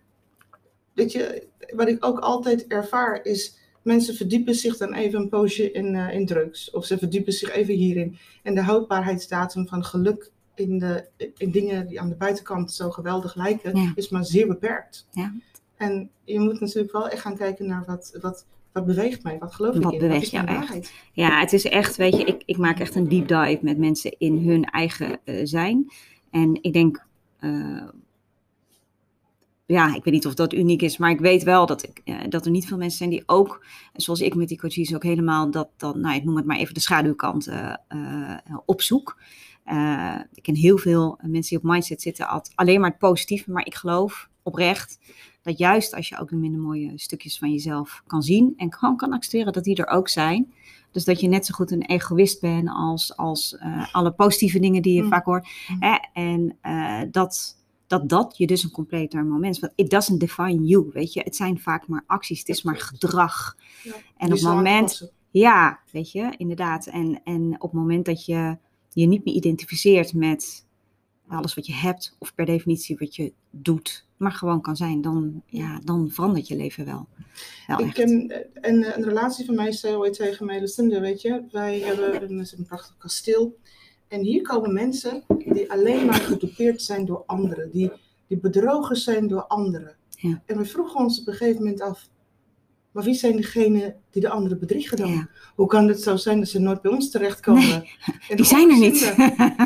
weet 0.94 1.12
je, 1.12 1.48
wat 1.76 1.88
ik 1.88 2.06
ook 2.06 2.20
altijd 2.20 2.68
ervaar 2.68 3.26
is, 3.26 3.58
mensen 3.82 4.16
verdiepen 4.16 4.56
zich 4.56 4.78
dan 4.78 4.94
even 4.94 5.20
een 5.20 5.30
poosje 5.30 5.72
in, 5.72 5.96
eh, 5.96 6.14
in 6.16 6.26
drugs. 6.26 6.72
Of 6.72 6.86
ze 6.86 6.98
verdiepen 6.98 7.34
zich 7.34 7.52
even 7.52 7.74
hierin. 7.74 8.18
En 8.44 8.56
de 8.56 8.62
houdbaarheidsdatum 8.62 9.68
van 9.68 9.84
geluk 9.86 10.32
in, 10.56 10.80
de, 10.80 11.06
in 11.38 11.52
dingen 11.52 11.88
die 11.88 12.00
aan 12.02 12.10
de 12.10 12.16
buitenkant 12.16 12.72
zo 12.72 12.90
geweldig 12.90 13.36
lijken, 13.36 13.76
Ja. 13.76 13.92
is 13.96 14.10
maar 14.10 14.26
zeer 14.26 14.48
beperkt. 14.48 15.08
Ja. 15.12 15.34
En 15.78 16.10
je 16.24 16.40
moet 16.40 16.60
natuurlijk 16.60 16.94
wel 16.94 17.10
echt 17.10 17.22
gaan 17.22 17.38
kijken 17.38 17.66
naar 17.68 17.84
wat, 17.88 18.18
wat, 18.22 18.46
wat 18.72 18.86
beweegt 18.86 19.24
mij, 19.24 19.38
wat 19.40 19.54
geloof 19.54 19.76
Wat 19.78 19.94
ik 19.94 20.02
in, 20.02 20.08
beweegt 20.08 20.30
jou 20.30 20.48
echt? 20.48 20.58
waarheid. 20.58 20.92
Ja, 21.14 21.40
het 21.40 21.54
is 21.54 21.66
echt, 21.66 21.96
weet 21.96 22.18
je, 22.18 22.24
ik, 22.24 22.44
ik 22.46 22.58
maak 22.58 22.80
echt 22.80 22.96
een 22.96 23.10
deep 23.10 23.28
dive 23.28 23.60
met 23.62 23.78
mensen 23.78 24.16
in 24.18 24.38
hun 24.48 24.64
eigen 24.66 25.20
eh, 25.24 25.40
zijn. 25.44 25.92
En 26.32 26.58
ik 26.62 26.74
denk, 26.74 27.06
eh, 27.40 27.88
ja, 29.66 29.96
ik 29.96 30.04
weet 30.04 30.14
niet 30.14 30.26
of 30.26 30.34
dat 30.34 30.54
uniek 30.54 30.82
is, 30.82 30.98
maar 30.98 31.10
ik 31.10 31.20
weet 31.20 31.44
wel 31.44 31.66
dat, 31.66 31.84
ik, 31.84 32.02
eh, 32.04 32.16
dat 32.30 32.46
er 32.46 32.52
niet 32.52 32.68
veel 32.68 32.78
mensen 32.78 32.98
zijn 32.98 33.10
die 33.10 33.24
ook, 33.26 33.66
zoals 33.94 34.22
ik 34.22 34.36
met 34.36 34.48
die 34.48 34.60
coaches, 34.60 34.96
ook 34.96 35.04
helemaal 35.04 35.52
dat, 35.52 35.70
dat 35.78 35.96
nou, 35.96 36.16
ik 36.16 36.24
noem 36.24 36.36
het 36.36 36.46
maar 36.46 36.58
even 36.58 36.74
de 36.74 36.80
schaduwkant 36.80 37.48
eh, 37.48 37.74
eh, 37.88 38.38
opzoek. 38.66 39.18
Eh, 39.64 40.20
ik 40.34 40.44
ken 40.44 40.56
heel 40.56 40.78
veel 40.78 41.20
mensen 41.22 41.50
die 41.50 41.58
op 41.58 41.74
mindset 41.74 42.02
zitten, 42.02 42.42
alleen 42.56 42.80
maar 42.80 42.90
het 42.90 43.00
positieve, 43.00 43.52
maar 43.52 43.66
ik 43.66 43.76
geloof 43.76 44.30
oprecht 44.44 45.00
dat 45.42 45.58
juist 45.58 45.94
als 45.94 46.10
je 46.10 46.20
ook 46.20 46.30
de 46.30 46.36
minder 46.36 46.62
mooie 46.62 46.92
stukjes 46.96 47.38
van 47.38 47.52
jezelf 47.52 48.04
kan 48.08 48.22
zien 48.22 48.54
en 48.58 48.74
gewoon 48.74 48.98
kan 48.98 49.14
accepteren 49.14 49.54
dat 49.54 49.64
die 49.64 49.76
er 49.76 49.88
ook 49.88 50.10
zijn, 50.10 50.54
dus 50.92 51.04
dat 51.04 51.20
je 51.20 51.28
net 51.28 51.46
zo 51.46 51.54
goed 51.54 51.72
een 51.72 51.86
egoïst 51.86 52.42
bent 52.42 52.70
als, 52.70 53.18
als 53.18 53.58
eh, 53.58 53.94
alle 53.94 54.12
positieve 54.12 54.60
dingen 54.60 54.82
die 54.82 54.94
je 54.94 55.02
Mm. 55.02 55.10
vaak 55.10 55.26
hoort. 55.26 55.48
Mm. 55.68 55.78
Hè? 55.80 55.98
En 56.14 56.58
eh, 56.62 57.02
dat, 57.12 57.63
dat 58.00 58.10
dat 58.10 58.38
je 58.38 58.48
dus 58.48 58.64
een 58.64 58.72
completer 58.72 59.26
moment 59.26 59.56
is. 59.56 59.62
Want 59.62 59.74
it 59.76 59.90
doesn't 59.90 60.20
define 60.20 60.66
you, 60.66 60.90
weet 60.94 61.14
je. 61.14 61.22
Het 61.22 61.36
zijn 61.36 61.60
vaak 61.60 61.88
maar 61.88 62.04
acties, 62.08 62.40
het 62.40 62.50
is 62.50 62.62
maar 62.62 62.78
gedrag. 62.78 63.58
Ja. 63.84 63.94
En 64.18 64.28
op 64.28 64.34
het 64.34 64.42
moment, 64.44 64.76
aanpassen. 64.76 65.10
ja, 65.32 65.80
weet 65.92 66.12
je, 66.12 66.34
inderdaad. 66.38 66.88
En, 66.88 67.22
en 67.24 67.54
op 67.54 67.72
het 67.72 67.80
moment 67.80 68.06
dat 68.06 68.26
je 68.26 68.58
je 68.90 69.06
niet 69.06 69.26
meer 69.26 69.34
identificeert 69.34 70.14
met 70.14 70.66
alles 71.28 71.54
wat 71.54 71.66
je 71.66 71.74
hebt, 71.74 72.16
of 72.20 72.36
per 72.36 72.46
definitie 72.46 72.98
wat 73.00 73.16
je 73.16 73.34
doet, 73.50 74.06
maar 74.18 74.32
gewoon 74.32 74.62
kan 74.62 74.76
zijn, 74.76 75.02
dan, 75.02 75.42
ja, 75.46 75.80
dan 75.84 76.10
verandert 76.12 76.48
je 76.48 76.56
leven 76.56 76.86
wel. 76.86 77.08
wel 77.68 77.80
Ik 77.80 77.94
ken 77.94 78.10
een, 78.54 78.98
een 78.98 79.04
relatie 79.04 79.46
van 79.46 79.56
mij 79.56 79.72
zei 79.72 79.96
ooit 79.96 80.14
tegen 80.14 80.46
mij, 80.46 80.60
Lucinda, 80.60 81.00
weet 81.00 81.22
je, 81.22 81.44
wij 81.52 81.80
hebben 81.80 82.30
een, 82.30 82.48
een 82.58 82.66
prachtig 82.66 82.98
kasteel. 82.98 83.58
En 84.14 84.22
hier 84.22 84.42
komen 84.42 84.74
mensen 84.74 85.24
die 85.28 85.72
alleen 85.72 86.06
maar 86.06 86.14
gedupeerd 86.14 86.82
zijn 86.82 87.06
door 87.06 87.24
anderen, 87.26 87.72
die, 87.72 87.92
die 88.28 88.38
bedrogen 88.38 88.96
zijn 88.96 89.28
door 89.28 89.44
anderen. 89.44 89.96
Ja. 90.10 90.42
En 90.46 90.58
we 90.58 90.66
vroegen 90.66 91.00
ons 91.00 91.20
op 91.20 91.28
een 91.28 91.34
gegeven 91.34 91.64
moment 91.64 91.82
af, 91.82 92.10
maar 92.92 93.04
wie 93.04 93.14
zijn 93.14 93.36
degenen 93.36 93.96
die 94.10 94.22
de 94.22 94.30
anderen 94.30 94.60
bedriegen 94.60 94.98
dan? 94.98 95.12
Ja. 95.12 95.30
Hoe 95.56 95.68
kan 95.68 95.88
het 95.88 96.02
zo 96.02 96.16
zijn 96.16 96.40
dat 96.40 96.48
ze 96.48 96.60
nooit 96.60 96.82
bij 96.82 96.92
ons 96.92 97.10
terechtkomen? 97.10 97.68
Nee, 97.68 97.98
En 98.30 98.36
Die 98.36 98.46
zijn 98.46 98.70
er 98.70 98.80
niet. 98.80 98.98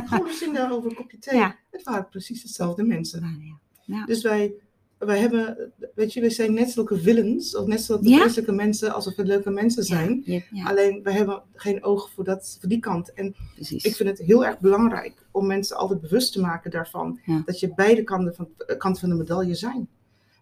Gewoon 0.06 0.28
Lucinda 0.28 0.70
over 0.70 0.90
een 0.90 0.96
kopje 0.96 1.20
thee. 1.20 1.40
Ja. 1.40 1.56
Het 1.72 1.84
waren 1.84 2.10
precies 2.10 2.42
dezelfde 2.42 2.84
mensen. 2.84 3.60
Dus 4.06 4.22
wij, 4.22 4.54
wij 5.00 5.20
hebben, 5.20 5.72
weet 5.96 6.14
je, 6.14 6.22
we 6.22 6.30
zijn 6.30 6.54
net 6.54 6.72
zulke 6.72 6.98
villains, 7.00 7.56
of 7.56 7.66
net 7.66 7.82
zulke 7.82 8.10
Ja. 8.10 8.52
mensen, 8.54 8.94
alsof 8.94 9.16
we 9.16 9.26
leuke 9.26 9.50
mensen 9.50 9.84
zijn. 9.84 10.22
Ja, 10.26 10.42
ja, 10.52 10.66
Alleen, 10.66 11.00
we 11.04 11.12
hebben 11.12 11.42
geen 11.54 11.84
oog 11.84 12.10
voor, 12.16 12.24
dat, 12.24 12.58
voor 12.60 12.70
die 12.70 12.80
kant. 12.80 13.14
En 13.14 13.36
precies. 13.56 13.84
ik 13.84 13.96
vind 13.96 14.10
het 14.10 14.20
heel 14.20 14.46
erg 14.46 14.60
belangrijk 14.60 15.26
om 15.32 15.48
mensen 15.48 15.78
altijd 15.78 16.02
bewust 16.02 16.34
te 16.34 16.40
maken 16.42 16.72
daarvan. 16.72 17.20
Dat 17.46 17.60
je 17.60 17.74
beide 17.74 18.04
kanten 18.04 18.36
van, 18.36 18.48
kanten 18.78 19.00
van 19.02 19.10
de 19.10 19.16
medaille 19.16 19.56
zijn. 19.56 19.88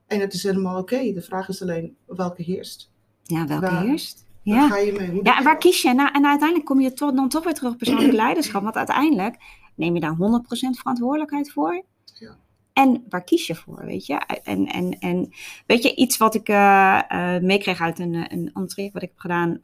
En 0.08 0.20
het 0.20 0.34
is 0.34 0.44
helemaal 0.44 0.80
oké. 0.80 1.12
De 1.14 1.22
vraag 1.22 1.48
is 1.50 1.62
alleen, 1.62 1.96
welke 2.06 2.42
heerst? 2.44 2.92
Ja, 3.24 3.48
welke 3.48 3.66
Waar- 3.66 3.84
heerst? 3.86 4.26
Waar 4.44 4.56
Ja. 4.56 4.68
ga 4.70 4.78
je 4.78 4.92
mee? 4.92 5.06
Hoe 5.08 5.16
doe 5.16 5.24
Ja, 5.24 5.38
en 5.38 5.44
waar 5.44 5.58
kies 5.58 5.82
je? 5.82 5.94
Nou, 5.94 6.10
en 6.14 6.26
uiteindelijk 6.26 6.66
kom 6.68 6.80
je 6.82 6.94
toch, 6.94 7.14
dan 7.14 7.30
toch 7.30 7.44
weer 7.44 7.54
terug 7.54 7.72
op 7.72 7.78
persoonlijk 7.78 8.14
leiderschap. 8.14 8.64
Want 8.64 8.76
uiteindelijk 8.76 9.38
neem 9.76 9.94
je 9.94 10.00
daar 10.00 10.16
100% 10.16 10.78
verantwoordelijkheid 10.78 11.52
voor. 11.52 11.84
En 12.76 13.06
waar 13.10 13.24
kies 13.24 13.48
je 13.48 13.56
voor, 13.56 13.86
weet 13.86 14.06
je? 14.06 14.16
En, 14.44 14.66
en, 14.66 15.00
en 15.00 15.34
weet 15.66 15.84
je, 15.84 15.96
iets 15.96 16.18
wat 16.18 16.36
ik 16.36 16.50
eh, 16.50 17.00
eh, 17.08 17.42
meekreeg 17.42 17.82
uit 17.82 18.00
een, 18.00 18.14
eh, 18.16 18.38
een 18.54 18.68
traject 18.68 18.94
wat 18.94 19.04
ik 19.04 19.10
heb 19.10 19.20
gedaan. 19.20 19.58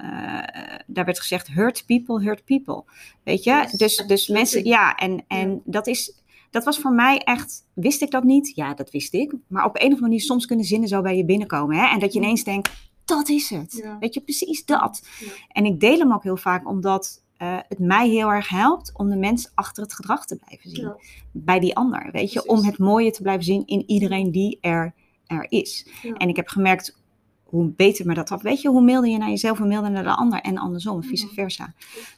daar 0.88 1.06
werd 1.06 1.20
gezegd, 1.20 1.48
hurt 1.48 1.84
people, 1.86 2.24
hurt 2.24 2.46
people. 2.46 2.84
Weet 3.24 3.44
je? 3.44 3.52
Yes, 3.52 3.72
dus, 3.72 3.96
dus 3.96 4.28
mensen, 4.28 4.66
ja, 4.66 4.96
en, 4.96 5.24
en 5.28 5.62
dat 5.66 5.88
is... 5.88 6.20
Dat 6.50 6.64
was 6.64 6.80
voor 6.80 6.92
mij 6.92 7.18
echt, 7.18 7.68
wist 7.74 8.02
ik 8.02 8.12
dat 8.12 8.24
niet? 8.24 8.56
Ja, 8.56 8.74
dat 8.74 8.92
wist 8.92 9.14
ik. 9.14 9.34
Maar 9.48 9.66
op 9.66 9.76
een 9.76 9.82
of 9.82 9.84
andere 9.84 10.02
manier, 10.02 10.22
soms 10.22 10.46
kunnen 10.46 10.66
zinnen 10.66 10.90
zo 10.90 11.02
bij 11.02 11.18
je 11.18 11.26
binnenkomen. 11.26 11.78
Hè? 11.78 11.88
En 11.88 12.00
dat 12.00 12.14
je 12.14 12.20
ineens 12.20 12.44
denkt, 12.44 12.72
dat 13.06 13.30
is 13.30 13.50
het. 13.50 13.80
Ja. 13.84 13.98
Weet 14.00 14.14
je, 14.14 14.22
precies 14.22 14.66
dat. 14.66 15.08
Ja. 15.20 15.32
En 15.48 15.66
ik 15.66 15.80
deel 15.80 15.98
hem 15.98 16.14
ook 16.14 16.24
heel 16.24 16.38
vaak 16.38 16.68
omdat 16.68 17.24
eh, 17.42 17.58
het 17.68 17.80
mij 17.80 18.10
heel 18.10 18.32
erg 18.32 18.50
helpt 18.50 18.92
om 18.94 19.10
de 19.10 19.16
mens 19.16 19.52
achter 19.56 19.84
het 19.84 19.94
gedrag 19.94 20.26
te 20.26 20.36
blijven 20.36 20.70
zien. 20.70 20.86
Ja. 20.86 20.98
Bij 21.32 21.60
die 21.60 21.76
ander, 21.76 22.10
weet 22.12 22.34
je. 22.34 22.42
Precies. 22.42 22.60
Om 22.60 22.66
het 22.66 22.78
mooie 22.78 23.12
te 23.12 23.22
blijven 23.22 23.44
zien 23.44 23.66
in 23.66 23.84
iedereen 23.88 24.32
die 24.32 24.58
er, 24.62 24.94
er 25.26 25.46
is. 25.50 25.88
Ja. 26.02 26.14
En 26.14 26.30
ik 26.30 26.36
heb 26.36 26.48
gemerkt, 26.48 26.98
hoe 27.44 27.66
beter 27.66 28.06
me 28.06 28.14
dat 28.14 28.32
af. 28.32 28.42
Weet 28.42 28.62
je, 28.62 28.70
hoe 28.70 28.82
milder 28.82 29.10
je 29.10 29.18
naar 29.18 29.30
jezelf, 29.30 29.58
hoe 29.58 29.68
milder 29.68 29.92
naar 29.92 30.04
de 30.04 30.16
ander. 30.16 30.42
En 30.42 30.58
andersom, 30.58 31.04
vice 31.04 31.28
versa. 31.28 31.74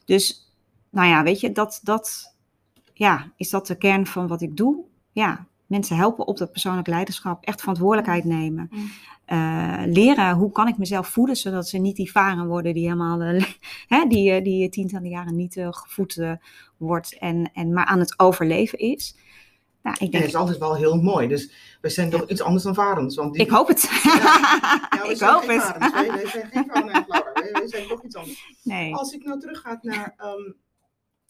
Dus, 0.06 0.54
nou 0.90 1.08
ja, 1.08 1.24
weet 1.24 1.40
je, 1.40 1.52
dat, 1.52 1.80
dat 1.84 2.36
ja, 2.94 3.32
is 3.38 3.50
dat 3.50 3.68
de 3.68 3.78
kern 3.78 4.06
van 4.06 4.28
wat 4.28 4.42
ik 4.42 4.58
doe. 4.58 4.84
Ja, 5.12 5.48
mensen 5.68 5.96
helpen 5.96 6.28
op 6.28 6.38
dat 6.38 6.52
persoonlijk 6.52 6.88
leiderschap. 6.88 7.44
Echt 7.44 7.60
verantwoordelijkheid 7.60 8.24
nemen. 8.24 8.70
Mm. 8.72 8.92
Eh, 9.26 9.84
leren 9.86 10.36
hoe 10.36 10.52
kan 10.52 10.68
ik 10.68 10.78
mezelf 10.78 11.08
voeden, 11.08 11.36
zodat 11.36 11.70
ze 11.70 11.78
niet 11.78 11.96
die 11.96 12.12
varen 12.12 12.48
worden 12.48 12.74
die 12.74 12.84
helemaal, 12.84 13.22
eh, 13.22 14.04
die, 14.10 14.32
eh, 14.32 14.44
die 14.44 14.70
tientallen 14.70 15.10
jaren 15.10 15.36
niet 15.36 15.54
gevoed 15.70 16.38
wordt 16.78 17.18
en, 17.18 17.52
en 17.54 17.74
maar 17.74 17.86
aan 17.86 18.00
het 18.00 18.20
overleven 18.20 18.80
is. 18.80 19.16
Nou, 19.84 19.96
ik 19.96 20.02
En 20.02 20.10
denk, 20.10 20.24
het 20.24 20.34
is 20.34 20.40
altijd 20.40 20.58
wel 20.58 20.76
heel 20.76 21.02
mooi. 21.02 21.28
Dus 21.28 21.52
we 21.82 21.90
zijn 21.90 22.10
toch 22.10 22.30
iets 22.30 22.42
anders 22.42 22.64
dan 22.64 22.74
varens. 22.74 23.16
Want 23.16 23.34
die, 23.34 23.42
ik 23.42 23.50
hoop 23.50 23.68
het. 23.68 23.82
Ja, 24.04 25.04
ik 25.10 25.20
hoop 25.20 25.48
het. 25.48 25.62
varens. 25.62 25.92
Wij, 25.94 26.12
wij 26.12 26.28
zijn 26.28 26.50
geen 26.52 26.72
en 26.72 26.86
Laura. 26.86 27.32
Wij, 27.34 27.52
wij 27.52 27.68
zijn 27.68 27.88
toch 27.88 28.04
iets 28.04 28.16
anders. 28.16 28.60
Nee. 28.64 28.96
Als 28.96 29.14
ik 29.14 29.24
nou 29.24 29.40
terugga 29.40 29.80
naar... 29.82 30.14
ehm, 30.18 30.52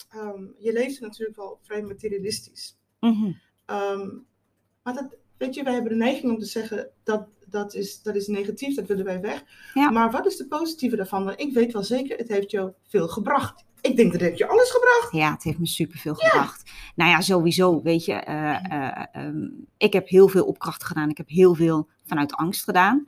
ehm, 0.10 0.44
je 0.58 0.74
leeft 0.74 1.00
natuurlijk 1.00 1.38
wel 1.38 1.60
vrij 1.62 1.82
materialistisch. 1.82 2.78
Mhm. 3.00 3.32
Ehm, 3.66 4.08
maar 4.84 4.94
dat, 4.94 5.16
weet 5.38 5.56
je, 5.56 5.64
wij 5.64 5.74
hebben 5.74 5.92
de 5.92 5.98
neiging 5.98 6.32
om 6.32 6.40
te 6.40 6.46
zeggen 6.46 6.90
dat 7.04 7.28
dat 7.54 7.74
is, 7.74 8.02
dat 8.02 8.16
is 8.16 8.28
negatief, 8.28 8.76
dat 8.76 8.88
willen 8.88 9.06
wij 9.06 9.22
weg. 9.22 9.44
Ja. 9.74 9.90
Maar 9.90 10.12
wat 10.12 10.26
is 10.26 10.38
de 10.38 10.48
positieve 10.48 10.96
daarvan? 10.96 11.26
Want 11.26 11.40
ik 11.40 11.54
weet 11.54 11.74
wel 11.74 11.84
zeker, 11.84 12.18
het 12.18 12.28
heeft 12.28 12.52
jou 12.52 12.72
veel 12.88 13.08
gebracht. 13.08 13.66
Ik 13.82 13.96
denk 13.96 14.12
dat 14.12 14.22
het 14.22 14.38
je 14.38 14.48
alles 14.48 14.72
gebracht. 14.72 15.12
Ja, 15.12 15.32
het 15.32 15.44
heeft 15.44 15.60
me 15.60 15.68
superveel 15.68 16.16
gebracht. 16.16 16.72
Nou 16.96 17.10
ja, 17.10 17.22
sowieso, 17.22 17.82
weet 17.82 18.06
je. 18.06 18.14
eh, 18.14 18.72
eh, 18.72 19.06
ehm, 19.12 19.48
ik 19.78 19.94
heb 19.94 20.08
heel 20.08 20.28
veel 20.28 20.46
opkrachten 20.46 20.88
gedaan. 20.88 21.10
Ik 21.10 21.18
heb 21.18 21.30
heel 21.30 21.56
veel 21.56 21.90
vanuit 22.06 22.34
angst 22.34 22.64
gedaan. 22.64 23.04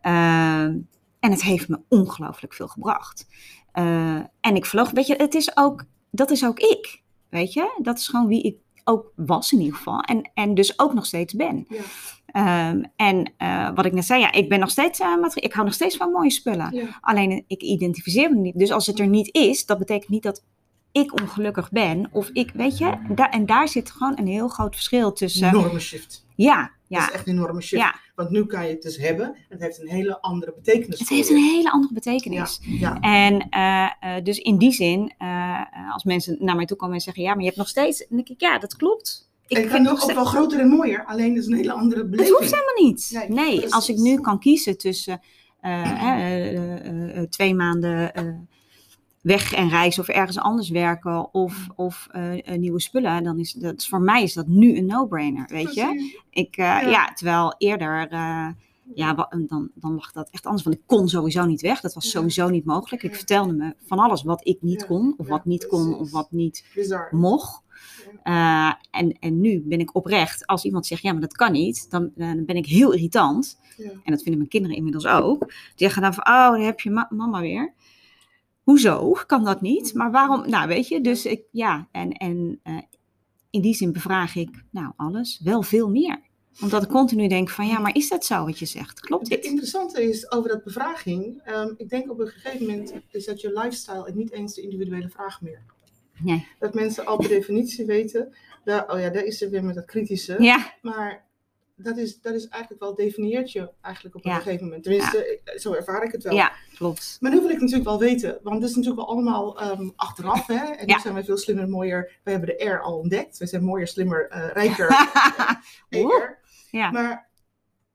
Ehm, 0.00 0.78
en 1.20 1.30
het 1.30 1.42
heeft 1.42 1.68
me 1.68 1.80
ongelooflijk 1.88 2.54
veel 2.54 2.68
gebracht. 2.68 3.26
Eh, 3.72 4.20
en 4.40 4.54
ik 4.56 4.66
vloog, 4.66 4.90
weet 4.90 5.06
je, 5.06 5.14
het 5.14 5.34
is 5.34 5.56
ook, 5.56 5.84
dat 6.10 6.30
is 6.30 6.44
ook 6.44 6.58
ik. 6.58 7.02
Weet 7.28 7.52
je, 7.52 7.78
dat 7.82 7.98
is 7.98 8.08
gewoon 8.08 8.26
wie 8.28 8.42
ik 8.42 8.56
ook 8.84 9.12
was 9.16 9.52
in 9.52 9.60
ieder 9.60 9.76
geval. 9.76 10.00
En, 10.00 10.30
en 10.34 10.54
dus 10.54 10.78
ook 10.78 10.94
nog 10.94 11.06
steeds 11.06 11.34
ben. 11.34 11.66
Ja. 11.68 11.80
Ehm, 12.26 12.82
en 12.96 13.32
eh, 13.36 13.70
wat 13.74 13.84
ik 13.84 13.92
net 13.92 14.04
zei, 14.04 14.20
ja, 14.20 14.32
ik 14.32 14.48
ben 14.48 14.58
nog 14.60 14.70
steeds, 14.70 14.98
materi- 14.98 15.46
ik 15.46 15.52
hou 15.52 15.64
nog 15.64 15.74
steeds 15.74 15.96
van 15.96 16.10
mooie 16.10 16.30
spullen. 16.30 16.74
Ja. 16.74 16.98
Alleen 17.00 17.30
eh, 17.30 17.42
ik 17.46 17.62
identificeer 17.62 18.30
me 18.30 18.36
niet. 18.36 18.58
Dus 18.58 18.70
als 18.70 18.86
het 18.86 18.98
er 18.98 19.06
niet 19.06 19.34
is, 19.34 19.66
dat 19.66 19.78
betekent 19.78 20.10
niet 20.10 20.22
dat 20.22 20.44
ik 20.92 21.20
ongelukkig 21.20 21.70
ben. 21.70 22.08
Of 22.12 22.28
ik, 22.32 22.50
weet 22.54 22.78
je, 22.78 22.92
da 23.14 23.30
en 23.30 23.46
daar 23.46 23.68
zit 23.68 23.90
gewoon 23.90 24.18
een 24.18 24.26
heel 24.26 24.48
groot 24.48 24.74
verschil 24.74 25.12
tussen. 25.12 25.48
Enorme 25.48 25.80
shift. 25.80 26.26
Ja, 26.36 26.70
Dat 26.88 26.98
ja. 26.98 27.08
is 27.08 27.14
echt 27.14 27.26
een 27.26 27.32
enorme 27.32 27.60
shift. 27.60 27.82
Ja. 27.82 27.94
Want 28.14 28.30
nu 28.30 28.46
kan 28.46 28.66
je 28.66 28.70
het 28.70 28.82
dus 28.82 28.96
hebben. 28.96 29.36
Het 29.48 29.60
heeft 29.60 29.80
een 29.80 29.88
hele 29.88 30.20
andere 30.20 30.52
betekenis. 30.54 30.98
Het 30.98 31.08
heeft 31.08 31.30
een 31.30 31.36
hele 31.36 31.70
andere 31.70 31.94
betekenis. 31.94 32.60
Ja. 32.62 33.00
En 33.00 33.48
eh, 33.48 34.16
eh, 34.16 34.24
dus 34.24 34.38
in 34.38 34.58
die 34.58 34.72
zin, 34.72 35.12
eh, 35.18 35.92
als 35.92 36.04
mensen 36.04 36.36
naar 36.40 36.56
mij 36.56 36.64
toe 36.64 36.76
komen 36.76 36.94
en 36.94 37.00
zeggen, 37.00 37.22
ja, 37.22 37.28
maar 37.28 37.38
je 37.38 37.44
hebt 37.44 37.56
nog 37.56 37.68
steeds, 37.68 37.98
dan 37.98 38.16
denk 38.16 38.28
ik, 38.28 38.40
ja, 38.40 38.58
dat 38.58 38.76
klopt. 38.76 39.32
Ik 39.46 39.70
vind 39.70 39.82
nog 39.82 40.02
ook 40.02 40.12
wel 40.12 40.24
groter 40.24 40.60
en 40.60 40.68
mooier. 40.68 41.04
Alleen 41.04 41.34
het 41.34 41.42
is 41.42 41.46
een 41.46 41.56
hele 41.56 41.72
andere 41.72 42.00
Het 42.00 42.10
beleving. 42.10 42.38
hoeft 42.38 42.50
helemaal 42.50 42.90
niet. 42.90 43.26
Nee, 43.28 43.74
als 43.74 43.88
ik 43.88 43.96
nu 43.96 44.20
kan 44.20 44.38
kiezen 44.38 44.78
tussen 44.78 45.20
twee 47.28 47.54
maanden 47.54 48.48
weg 49.24 49.52
en 49.52 49.68
reizen 49.68 50.02
of 50.02 50.08
ergens 50.08 50.38
anders 50.38 50.68
werken 50.68 51.34
of, 51.34 51.66
of 51.76 52.06
eh, 52.10 52.48
eh, 52.48 52.58
nieuwe 52.58 52.80
spullen, 52.80 53.24
dan 53.24 53.38
is 53.38 53.52
dat 53.52 53.86
voor 53.86 54.00
mij 54.00 54.22
is 54.22 54.32
dat 54.32 54.46
nu 54.46 54.76
een 54.76 54.86
no-brainer, 54.86 55.46
weet 55.48 55.74
je. 55.74 56.12
Ik, 56.30 56.56
eh, 56.56 56.64
Ja. 56.64 56.80
ja. 56.80 57.12
terwijl 57.12 57.54
eerder, 57.58 58.08
ja, 58.94 59.28
dan, 59.46 59.70
dan 59.74 59.94
lag 59.94 60.12
dat 60.12 60.28
echt 60.30 60.44
anders, 60.44 60.64
want 60.64 60.76
ik 60.76 60.82
kon 60.86 61.08
sowieso 61.08 61.44
niet 61.44 61.60
weg. 61.60 61.80
Dat 61.80 61.94
was 61.94 62.10
sowieso 62.10 62.48
niet 62.48 62.64
mogelijk. 62.64 63.02
Ik 63.02 63.14
vertelde 63.14 63.52
me 63.52 63.74
van 63.86 63.98
alles 63.98 64.22
wat 64.22 64.46
ik 64.46 64.58
niet 64.62 64.86
kon, 64.86 65.14
of 65.16 65.28
wat 65.28 65.44
niet 65.44 65.66
kon, 65.66 65.94
of 65.98 66.10
wat 66.10 66.30
niet 66.30 66.64
Bizar. 66.74 67.08
mocht. 67.10 67.62
En, 68.22 69.16
en 69.20 69.40
nu 69.40 69.62
ben 69.66 69.78
ik 69.80 69.94
oprecht, 69.96 70.46
als 70.46 70.64
iemand 70.64 70.86
zegt, 70.86 71.02
ja, 71.02 71.12
maar 71.12 71.20
dat 71.20 71.36
kan 71.36 71.52
niet, 71.52 71.90
dan, 71.90 72.10
dan 72.14 72.44
ben 72.44 72.56
ik 72.56 72.66
heel 72.66 72.92
irritant. 72.92 73.60
Ja. 73.76 73.84
En 73.90 74.12
dat 74.12 74.16
vinden 74.22 74.36
mijn 74.36 74.48
kinderen 74.48 74.76
inmiddels 74.76 75.06
ook. 75.06 75.38
Die 75.48 75.48
zeggen 75.74 76.02
dan 76.02 76.14
van, 76.14 76.26
oh, 76.26 76.32
daar 76.50 76.58
heb 76.60 76.80
je 76.80 76.90
ma- 76.90 77.08
mama 77.10 77.40
weer. 77.40 77.72
Hoezo? 78.64 79.12
Kan 79.26 79.44
dat 79.44 79.60
niet? 79.60 79.94
Maar 79.94 80.10
waarom? 80.10 80.48
Nou, 80.48 80.68
weet 80.68 80.88
je, 80.88 81.00
dus 81.00 81.26
ik, 81.26 81.42
ja, 81.50 81.88
en, 81.92 82.12
en 82.12 82.60
eh, 82.62 82.78
in 83.50 83.60
die 83.60 83.74
zin 83.74 83.92
bevraag 83.92 84.36
ik, 84.36 84.64
nou, 84.70 84.92
alles, 84.96 85.40
wel 85.44 85.62
veel 85.62 85.90
meer. 85.90 86.20
Omdat 86.60 86.82
ik 86.82 86.88
continu 86.88 87.28
denk 87.28 87.50
van, 87.50 87.66
ja, 87.66 87.78
maar 87.78 87.94
is 87.94 88.08
dat 88.08 88.24
zo 88.24 88.44
wat 88.44 88.58
je 88.58 88.66
zegt? 88.66 89.00
Klopt 89.00 89.28
Het 89.28 89.42
dit? 89.42 89.50
interessante 89.50 90.02
is 90.08 90.30
over 90.30 90.50
dat 90.50 90.64
bevraging. 90.64 91.40
ehm, 91.44 91.72
ik 91.76 91.88
denk 91.88 92.10
op 92.10 92.18
een 92.20 92.26
gegeven 92.26 92.66
moment 92.66 92.92
is 93.10 93.24
dat 93.24 93.40
je 93.40 93.52
lifestyle 93.52 94.06
en 94.06 94.16
niet 94.16 94.32
eens 94.32 94.54
de 94.54 94.62
individuele 94.62 95.08
vraag 95.08 95.40
meer. 95.42 95.62
Nee. 96.18 96.46
Dat 96.58 96.74
mensen 96.74 97.06
al 97.06 97.16
per 97.16 97.28
definitie 97.28 97.84
weten, 97.86 98.34
daar, 98.64 98.92
oh 98.92 99.00
ja, 99.00 99.10
daar 99.10 99.24
is 99.24 99.42
er 99.42 99.50
weer 99.50 99.64
met 99.64 99.74
dat 99.74 99.84
kritische. 99.84 100.42
Ja, 100.42 100.72
Maar 100.82 101.23
dat 101.76 101.96
is, 101.96 102.20
dat 102.20 102.34
is 102.34 102.48
eigenlijk 102.48 102.82
wel, 102.82 102.94
definieert 102.94 103.52
je 103.52 103.70
eigenlijk 103.80 104.14
op 104.14 104.24
een 104.24 104.30
Ja. 104.30 104.36
gegeven 104.36 104.64
moment. 104.64 104.82
Tenminste, 104.82 105.40
zo 105.56 105.72
ervaar 105.72 106.04
ik 106.04 106.12
het 106.12 106.22
wel. 106.22 106.34
ja, 106.34 106.52
klopt. 106.76 107.16
Maar 107.20 107.30
nu 107.30 107.40
wil 107.40 107.50
ik 107.50 107.60
natuurlijk 107.60 107.88
wel 107.88 107.98
weten, 107.98 108.38
want 108.42 108.60
het 108.60 108.70
is 108.70 108.76
natuurlijk 108.76 109.06
wel 109.06 109.14
allemaal 109.14 109.60
ehm, 109.60 109.90
achteraf. 109.96 110.46
Hè? 110.46 110.54
En 110.64 110.86
nu 110.86 110.92
Ja. 110.92 111.00
zijn 111.00 111.14
wij 111.14 111.24
veel 111.24 111.36
slimmer, 111.36 111.68
mooier. 111.68 112.18
We 112.24 112.30
hebben 112.30 112.48
de 112.48 112.64
R 112.64 112.80
al 112.80 112.98
ontdekt. 112.98 113.38
We 113.38 113.46
zijn 113.46 113.64
mooier, 113.64 113.86
slimmer, 113.88 114.28
eh, 114.28 114.48
rijker. 114.60 114.88
Ja. 116.70 116.90
Maar 116.90 117.28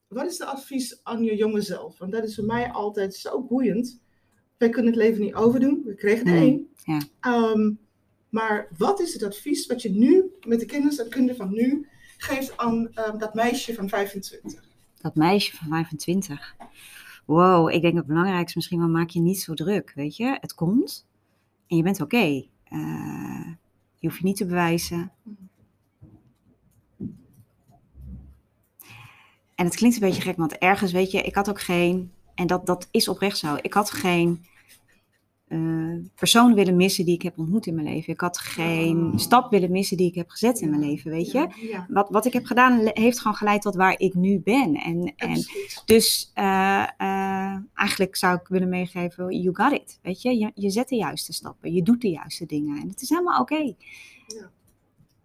wat 0.07 0.25
is 0.25 0.37
de 0.37 0.45
advies 0.45 0.99
aan 1.03 1.23
je 1.23 1.35
jonge 1.35 1.61
zelf? 1.61 1.97
Want 1.97 2.11
dat 2.11 2.23
is 2.23 2.35
voor 2.35 2.43
mij 2.45 2.69
altijd 2.71 3.15
zo 3.15 3.41
boeiend. 3.43 4.01
Wij 4.57 4.69
kunnen 4.69 4.91
het 4.93 5.01
leven 5.01 5.21
niet 5.21 5.33
overdoen. 5.33 5.81
We 5.85 5.95
kregen 5.95 6.27
er 6.27 6.35
één. 6.35 6.69
ja. 6.83 6.99
Ehm, 7.19 7.71
maar 8.29 8.67
wat 8.77 8.99
is 8.99 9.13
het 9.13 9.23
advies 9.23 9.67
wat 9.67 9.81
je 9.81 9.89
nu, 9.89 10.31
met 10.47 10.59
de 10.59 10.65
kennis 10.65 10.97
en 10.99 11.09
kunde 11.09 11.35
van 11.35 11.51
nu, 11.53 11.87
geeft 12.21 12.57
aan 12.57 12.93
ehm, 12.93 13.17
dat 13.17 13.33
meisje 13.33 13.73
van 13.73 13.89
25? 13.89 14.63
Dat 15.01 15.15
meisje 15.15 15.55
van 15.55 15.67
25. 15.67 16.55
Wow, 17.25 17.69
ik 17.69 17.81
denk 17.81 17.95
het 17.95 18.05
belangrijkste 18.05 18.57
misschien 18.57 18.79
wel, 18.79 18.87
maak 18.87 19.09
je 19.09 19.19
niet 19.19 19.39
zo 19.39 19.53
druk, 19.53 19.91
weet 19.95 20.15
je. 20.15 20.37
Het 20.41 20.53
komt 20.53 21.07
en 21.67 21.77
je 21.77 21.83
bent 21.83 22.01
oké. 22.01 22.45
Eh, 22.63 23.47
je 23.95 24.07
hoeft 24.07 24.17
je 24.19 24.25
niet 24.25 24.37
te 24.37 24.45
bewijzen. 24.45 25.11
En 29.55 29.65
het 29.65 29.75
klinkt 29.75 29.95
een 29.95 30.07
beetje 30.07 30.21
gek, 30.21 30.37
want 30.37 30.57
ergens, 30.57 30.91
weet 30.91 31.11
je, 31.11 31.21
ik 31.21 31.35
had 31.35 31.49
ook 31.49 31.61
geen, 31.61 32.11
en 32.35 32.47
dat, 32.47 32.65
dat 32.65 32.87
is 32.91 33.07
oprecht 33.07 33.37
zo, 33.37 33.55
ik 33.61 33.73
had 33.73 33.91
geen 33.91 34.45
eh 35.49 35.95
persoon 36.15 36.53
willen 36.53 36.75
missen 36.75 37.05
die 37.05 37.13
ik 37.13 37.21
heb 37.21 37.37
ontmoet 37.37 37.65
in 37.65 37.75
mijn 37.75 37.87
leven. 37.87 38.13
Ik 38.13 38.19
had 38.19 38.37
geen 38.37 38.97
Oh. 38.97 39.17
stap 39.17 39.51
willen 39.51 39.71
missen 39.71 39.97
die 39.97 40.07
ik 40.07 40.15
heb 40.15 40.29
gezet 40.29 40.59
in 40.59 40.69
mijn 40.69 40.81
leven, 40.81 41.11
weet 41.11 41.31
je. 41.31 41.37
Ja, 41.37 41.49
ja, 41.69 41.85
Wat, 41.89 42.09
wat 42.09 42.25
ik 42.25 42.33
heb 42.33 42.45
gedaan 42.45 42.89
heeft 42.93 43.19
gewoon 43.19 43.35
geleid 43.37 43.61
tot 43.61 43.75
waar 43.75 43.99
ik 43.99 44.13
nu 44.13 44.39
ben. 44.39 44.75
En, 44.75 45.13
en 45.15 45.43
dus 45.85 46.31
eh, 46.33 46.87
eh, 46.97 47.57
eigenlijk 47.73 48.15
zou 48.15 48.35
ik 48.41 48.47
willen 48.47 48.69
meegeven, 48.69 49.41
you 49.41 49.55
got 49.55 49.71
it. 49.71 49.99
Weet 50.01 50.21
je? 50.21 50.37
je, 50.37 50.51
je 50.55 50.69
zet 50.69 50.89
de 50.89 50.95
juiste 50.95 51.33
stappen, 51.33 51.73
je 51.73 51.83
doet 51.83 52.01
de 52.01 52.09
juiste 52.09 52.45
dingen. 52.45 52.81
En 52.81 52.87
het 52.89 53.01
is 53.01 53.09
helemaal 53.09 53.41
oké. 53.41 53.73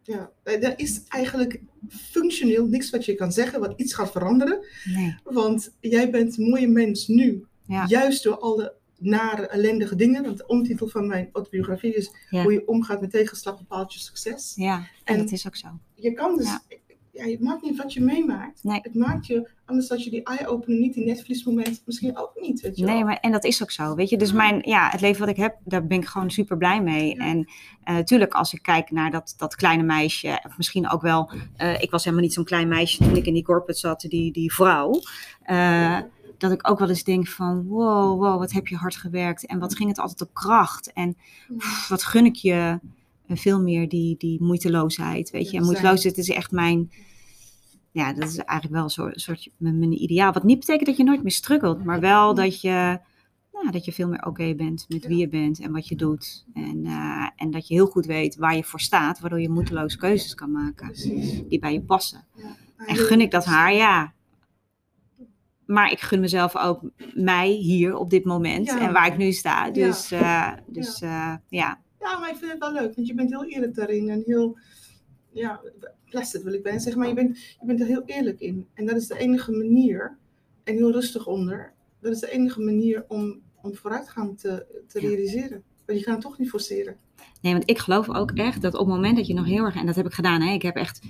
Ja, 0.02 0.30
eh, 0.42 0.64
er 0.64 0.78
is 0.78 1.02
eigenlijk 1.08 1.60
functioneel 1.88 2.66
niks 2.66 2.90
wat 2.90 3.04
je 3.04 3.14
kan 3.14 3.32
zeggen 3.32 3.60
wat 3.60 3.72
iets 3.76 3.94
gaat 3.94 4.10
veranderen. 4.10 4.64
Nee. 4.84 5.16
Want 5.24 5.74
jij 5.80 6.10
bent 6.10 6.38
een 6.38 6.48
mooie 6.48 6.68
mens 6.68 7.08
nu. 7.08 7.44
Ja. 7.66 7.87
Juist 7.87 8.22
door 8.22 8.38
alle 8.38 8.74
nare, 8.98 9.46
ellendige 9.46 9.96
dingen. 9.96 10.22
Want 10.24 10.37
de 10.38 10.46
omtitel 10.46 10.88
van 10.88 11.07
mijn 11.07 11.28
autobiografie 11.33 11.94
is 11.94 12.11
Ja. 12.30 12.42
hoe 12.42 12.52
je 12.52 12.66
omgaat 12.68 13.00
met 13.00 13.11
tegenslag 13.11 13.59
bepaalt 13.59 13.94
je 13.94 14.00
succes. 14.00 14.52
Ja, 14.57 14.76
en 14.76 15.14
En- 15.14 15.18
dat 15.18 15.33
is 15.33 15.46
ook 15.46 15.57
zo. 15.57 15.68
Je 15.94 16.12
kan 16.12 16.37
dus, 16.37 16.46
Ja. 16.46 16.61
ja, 17.12 17.24
het 17.30 17.40
maakt 17.40 17.62
niet 17.62 17.76
wat 17.76 17.92
je 17.92 18.00
meemaakt. 18.00 18.64
Nee. 18.64 18.78
Het 18.83 18.94
maakt 18.94 19.26
je, 19.26 19.48
anders 19.64 19.88
dat 19.88 20.04
je 20.04 20.11
die 20.11 20.22
eye-opener 20.22 20.78
niet, 20.78 20.94
die 20.94 21.04
Netflix-moment, 21.04 21.83
misschien 21.87 22.18
ook 22.18 22.33
niet. 22.40 22.61
Weet 22.61 22.76
je 22.76 22.85
Nee, 22.85 22.94
wel. 22.96 23.04
maar 23.04 23.16
en 23.20 23.33
dat 23.33 23.44
is 23.44 23.62
ook 23.62 23.70
zo, 23.70 23.94
weet 23.94 24.09
je. 24.09 24.16
Dus 24.18 24.33
mijn, 24.33 24.61
ja, 24.64 24.88
het 24.90 25.00
leven 25.00 25.20
wat 25.20 25.28
ik 25.28 25.37
heb, 25.37 25.57
daar 25.64 25.87
ben 25.87 25.98
ik 25.98 26.07
gewoon 26.07 26.30
super 26.30 26.57
blij 26.57 26.83
mee. 26.83 27.14
Ja. 27.16 27.24
En 27.26 27.48
eh, 27.85 27.94
natuurlijk, 27.94 28.35
als 28.35 28.52
ik 28.52 28.62
kijk 28.62 28.90
naar 28.90 29.11
dat, 29.11 29.35
dat 29.37 29.57
kleine 29.57 29.83
meisje, 29.83 30.40
of 30.46 30.57
misschien 30.57 30.90
ook 30.90 31.02
wel, 31.02 31.30
eh, 31.57 31.83
ik 31.83 31.90
was 31.90 32.04
helemaal 32.04 32.24
niet 32.24 32.35
zo'n 32.35 32.44
klein 32.44 32.68
meisje 32.68 32.98
toen 33.04 33.16
ik 33.16 33.26
in 33.26 33.35
die 33.35 33.44
corporate 33.44 33.78
zat, 33.80 34.00
die, 34.00 34.33
die 34.33 34.52
vrouw. 34.54 35.00
eh, 35.42 36.00
dat 36.38 36.53
ik 36.53 36.70
ook 36.70 36.79
wel 36.79 36.88
eens 36.88 37.05
denk 37.05 37.27
van, 37.27 37.66
wow, 37.66 38.20
wow, 38.20 38.38
wat 38.38 38.53
heb 38.53 38.66
je 38.66 38.77
hard 38.77 38.97
gewerkt. 38.97 39.47
En 39.47 39.59
wat 39.59 39.77
ging 39.77 39.88
het 39.88 39.99
altijd 39.99 40.23
op 40.23 40.35
kracht. 40.35 40.92
En 40.92 41.16
pff, 41.57 41.88
wat 41.88 42.05
gun 42.05 42.25
ik 42.25 42.35
je 42.35 42.79
eh, 43.27 43.37
veel 43.37 43.62
meer 43.62 43.88
die, 43.88 44.16
die 44.18 44.42
moeiteloosheid, 44.42 45.31
weet 45.31 45.51
je. 45.51 45.57
En 45.57 45.64
moeiteloosheid 45.64 46.18
is 46.18 46.29
echt 46.29 46.51
mijn, 46.51 46.90
ja, 47.90 48.12
dat 48.12 48.29
is 48.29 48.37
eigenlijk 48.37 48.73
wel 48.73 48.85
een 48.85 48.90
soort, 48.90 49.20
soort 49.20 49.51
mijn, 49.57 50.03
ideaal. 50.03 50.33
Wat 50.33 50.44
niet 50.44 50.59
betekent 50.59 50.87
dat 50.87 50.97
je 50.97 51.05
nooit 51.05 51.23
meer 51.23 51.33
struggelt, 51.33 51.85
maar 51.85 52.01
wel 52.01 52.35
dat 52.35 52.61
je, 52.61 53.01
nou, 53.53 53.70
dat 53.70 53.85
je 53.85 53.92
veel 53.92 54.09
meer 54.09 54.27
oké 54.27 54.55
bent 54.55 54.85
met 54.88 55.07
wie 55.07 55.18
je 55.18 55.29
bent 55.29 55.61
en 55.61 55.73
wat 55.73 55.88
je 55.88 55.97
doet. 55.97 56.44
En, 56.55 56.85
eh, 56.85 57.29
en 57.37 57.51
dat 57.51 57.68
je 57.68 57.75
heel 57.75 57.87
goed 57.87 58.07
weet 58.07 58.37
waar 58.37 58.57
je 58.57 58.64
voor 58.64 58.81
staat, 58.81 59.20
waardoor 59.20 59.40
je 59.40 59.49
moeiteloze 59.49 59.97
keuzes 59.97 60.35
kan 60.35 60.53
maken 60.53 60.92
die 61.49 61.59
bij 61.59 61.73
je 61.73 61.83
passen. 61.83 62.25
En 62.77 62.97
gun 62.97 63.20
ik 63.20 63.31
dat 63.31 63.44
haar? 63.44 63.75
Ja. 63.75 64.12
Maar 65.66 65.92
ik 65.92 66.00
gun 66.00 66.20
mezelf 66.20 66.57
ook 66.57 66.81
mij 67.14 67.48
hier 67.50 67.96
op 67.96 68.11
dit 68.11 68.24
moment 68.24 68.66
Ja. 68.66 68.81
en 68.81 68.92
waar 68.92 69.07
ik 69.07 69.16
nu 69.16 69.33
sta. 69.33 69.70
Dus 69.70 70.09
ja, 70.09 70.59
dus, 70.66 71.00
eh, 71.00 71.35
ja. 71.48 71.81
Ja, 72.00 72.18
maar 72.18 72.31
ik 72.31 72.37
vind 72.37 72.50
het 72.50 72.61
wel 72.61 72.72
leuk, 72.72 72.94
want 72.94 73.07
je 73.07 73.14
bent 73.14 73.31
heel 73.31 73.44
eerlijk 73.44 73.74
daarin 73.74 74.09
en 74.09 74.22
heel, 74.27 74.59
ja, 75.33 75.61
plastic 76.11 76.42
wil 76.42 76.53
ik 76.53 76.62
bijna 76.62 76.79
zeggen, 76.79 77.00
maar 77.00 77.09
je 77.09 77.14
bent, 77.14 77.38
je 77.38 77.66
bent 77.66 77.81
er 77.81 77.87
heel 77.87 78.03
eerlijk 78.07 78.40
in. 78.40 78.66
En 78.74 78.87
dat 78.87 78.96
is 78.96 79.07
de 79.07 79.18
enige 79.18 79.53
manier, 79.53 80.16
en 80.64 80.74
heel 80.74 80.92
rustig 80.92 81.27
onder, 81.27 81.72
dat 82.00 82.12
is 82.12 82.20
de 82.20 82.31
enige 82.31 82.61
manier 82.61 83.05
om, 83.09 83.40
om 83.62 83.74
vooruitgang 83.74 84.38
te, 84.38 84.66
te 84.88 85.00
Ja. 85.03 85.09
realiseren. 85.09 85.62
Want 85.87 85.98
je 85.98 86.05
gaat 86.05 86.14
het 86.14 86.22
toch 86.24 86.38
niet 86.38 86.48
forceren. 86.50 86.96
Nee, 87.40 87.53
want 87.53 87.70
ik 87.70 87.79
geloof 87.79 88.09
ook 88.14 88.31
echt 88.31 88.62
dat 88.62 88.74
op 88.74 88.87
het 88.87 88.94
moment 88.94 89.16
dat 89.16 89.27
je 89.27 89.35
nog 89.35 89.46
heel 89.46 89.64
erg, 89.64 89.74
en 89.77 89.87
dat 89.87 89.96
heb 89.96 90.07
ik 90.07 90.12
gedaan, 90.12 90.40
hè, 90.40 90.53
ik 90.53 90.62
heb 90.62 90.77
echt, 90.77 91.00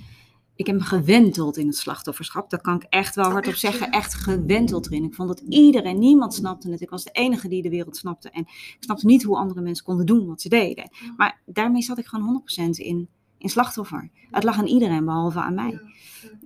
ik 0.55 0.65
heb 0.67 0.75
me 0.75 0.81
gewenteld 0.81 1.57
in 1.57 1.67
het 1.67 1.77
slachtofferschap. 1.77 2.49
Daar 2.49 2.61
kan 2.61 2.75
ik 2.75 2.85
echt 2.89 3.15
wel 3.15 3.25
Oh, 3.25 3.31
hardop 3.31 3.53
zeggen, 3.53 3.91
echt 3.91 4.13
gewenteld 4.13 4.85
erin. 4.85 5.03
Ik 5.03 5.13
vond 5.13 5.27
dat 5.27 5.43
iedereen, 5.49 5.99
niemand 5.99 6.33
snapte 6.33 6.71
het. 6.71 6.81
Ik 6.81 6.89
was 6.89 7.03
de 7.03 7.11
enige 7.11 7.47
die 7.47 7.61
de 7.61 7.69
wereld 7.69 7.97
snapte. 7.97 8.29
En 8.29 8.41
ik 8.41 8.77
snapte 8.79 9.05
niet 9.05 9.23
hoe 9.23 9.37
andere 9.37 9.61
mensen 9.61 9.85
konden 9.85 10.05
doen 10.05 10.27
wat 10.27 10.41
ze 10.41 10.49
deden. 10.49 10.89
Maar 11.17 11.41
daarmee 11.45 11.81
zat 11.81 11.97
ik 11.97 12.05
gewoon 12.05 12.43
100% 12.65 12.69
in, 12.69 13.07
in 13.37 13.49
slachtoffer. 13.49 14.09
Het 14.31 14.43
lag 14.43 14.57
aan 14.57 14.65
iedereen, 14.65 15.05
behalve 15.05 15.39
aan 15.39 15.53
mij. 15.53 15.79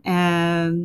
Ehm, 0.02 0.78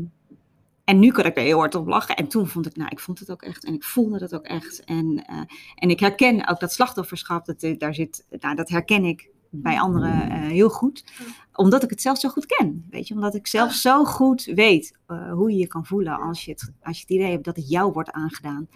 en 0.85 0.99
nu 0.99 1.11
kan 1.11 1.25
ik 1.25 1.37
er 1.37 1.43
heel 1.43 1.59
hard 1.59 1.75
op 1.75 1.87
lachen. 1.87 2.17
En 2.17 2.29
toen 2.29 2.47
vond 2.47 2.67
ik, 2.67 2.77
nou, 2.77 2.91
ik 2.91 3.01
vond 3.01 3.19
het 3.19 3.31
ook 3.31 3.43
echt. 3.43 3.65
En 3.65 3.75
ik 3.75 3.85
voelde 3.85 4.19
dat 4.19 4.35
ook 4.35 4.45
echt. 4.45 4.85
En, 4.85 5.25
eh, 5.27 5.41
en 5.75 5.91
ik 5.91 6.01
herken 6.01 6.49
ook 6.49 6.61
dat 6.61 6.73
slachtofferschap, 6.73 7.45
dat, 7.45 7.63
eh, 7.63 7.79
daar 7.79 7.95
zit, 7.95 8.27
nou, 8.41 8.55
dat 8.55 8.69
herken 8.69 9.05
ik 9.05 9.29
bij 9.63 9.81
anderen 9.81 10.31
eh, 10.31 10.39
heel 10.39 10.69
goed. 10.69 11.05
Omdat 11.53 11.83
ik 11.83 11.91
het 11.91 12.01
zelf 12.01 12.19
zo 12.19 12.29
goed 12.29 12.47
ken. 12.47 12.87
Weet 12.91 13.09
je, 13.09 13.15
omdat 13.15 13.35
ik 13.35 13.47
zelf 13.47 13.73
zo 13.73 14.05
goed 14.05 14.45
weet 14.45 14.97
eh, 15.07 15.33
hoe 15.33 15.51
je 15.51 15.59
je 15.59 15.67
kan 15.67 15.87
voelen 15.87 16.21
als 16.21 16.45
je, 16.45 16.51
het, 16.51 16.73
als 16.83 16.97
je 16.97 17.03
het 17.03 17.11
idee 17.11 17.31
hebt 17.31 17.45
dat 17.45 17.57
het 17.57 17.69
jou 17.69 17.93
wordt 17.93 18.11
aangedaan. 18.11 18.69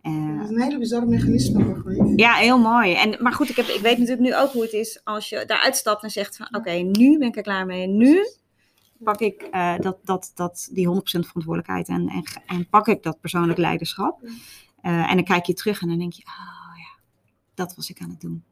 Eh, 0.00 0.38
Dat 0.38 0.50
is 0.50 0.56
een 0.56 0.62
hele 0.62 0.78
bizarre 0.78 1.06
mechanisme 1.06 1.82
ja, 2.16 2.34
heel 2.34 2.58
mooi. 2.58 2.94
En, 2.94 3.22
maar 3.22 3.32
goed, 3.32 3.48
ik, 3.48 3.56
heb, 3.56 3.66
ik 3.66 3.80
weet 3.80 3.98
natuurlijk 3.98 4.28
nu 4.28 4.36
ook 4.36 4.52
hoe 4.52 4.62
het 4.62 4.72
is 4.72 5.00
als 5.04 5.28
je 5.28 5.44
daaruit 5.46 5.76
stapt 5.76 6.02
en 6.02 6.10
zegt 6.10 6.36
van 6.36 6.56
oké, 6.56 6.72
nu 6.72 7.18
ben 7.18 7.28
ik 7.28 7.36
er 7.36 7.42
klaar 7.42 7.66
mee. 7.66 7.86
Nu 7.86 8.26
pak 8.98 9.20
ik 9.20 9.48
dat, 9.80 9.98
dat, 10.04 10.32
dat, 10.34 10.68
die 10.72 10.88
100% 10.88 10.90
verantwoordelijkheid 11.02 11.88
en, 11.88 12.08
en, 12.08 12.24
en 12.46 12.68
pak 12.68 12.88
ik 12.88 13.02
dat 13.02 13.20
persoonlijk 13.20 13.58
leiderschap. 13.58 14.20
En 14.80 15.14
dan 15.14 15.24
kijk 15.24 15.44
je 15.44 15.54
terug 15.54 15.82
en 15.82 15.88
dan 15.88 15.98
denk 15.98 16.12
je, 16.12 16.22
oh 16.22 16.76
ja, 16.76 17.02
dat 17.54 17.74
was 17.74 17.90
ik 17.90 18.00
aan 18.00 18.10
het 18.10 18.20
doen. 18.20 18.44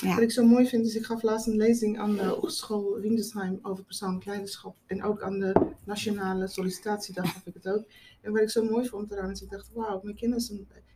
Ja. 0.00 0.14
Wat 0.14 0.22
ik 0.22 0.30
zo 0.30 0.44
mooi 0.46 0.66
vind, 0.68 0.86
is 0.86 0.94
ik 0.94 1.04
gaf 1.04 1.22
laatst 1.22 1.46
een 1.46 1.56
lezing 1.56 1.98
aan 1.98 2.14
de 2.16 2.22
Hogeschool 2.22 2.98
Windesheim 3.00 3.58
over 3.62 3.84
persoonlijk 3.84 4.24
leiderschap. 4.24 4.76
En 4.86 5.02
ook 5.04 5.22
aan 5.22 5.38
de 5.38 5.52
Nationale 5.84 6.48
Sollicitatiedag 6.48 7.32
gaf 7.32 7.46
ik 7.46 7.54
het 7.54 7.68
ook. 7.68 7.84
En 8.20 8.32
wat 8.32 8.40
ik 8.42 8.50
zo 8.50 8.64
mooi 8.64 8.88
vond 8.88 9.12
eraan 9.12 9.30
is, 9.30 9.42
ik 9.42 9.50
dacht, 9.50 9.70
wauw, 9.74 10.00
mijn 10.02 10.16
kennis 10.16 10.52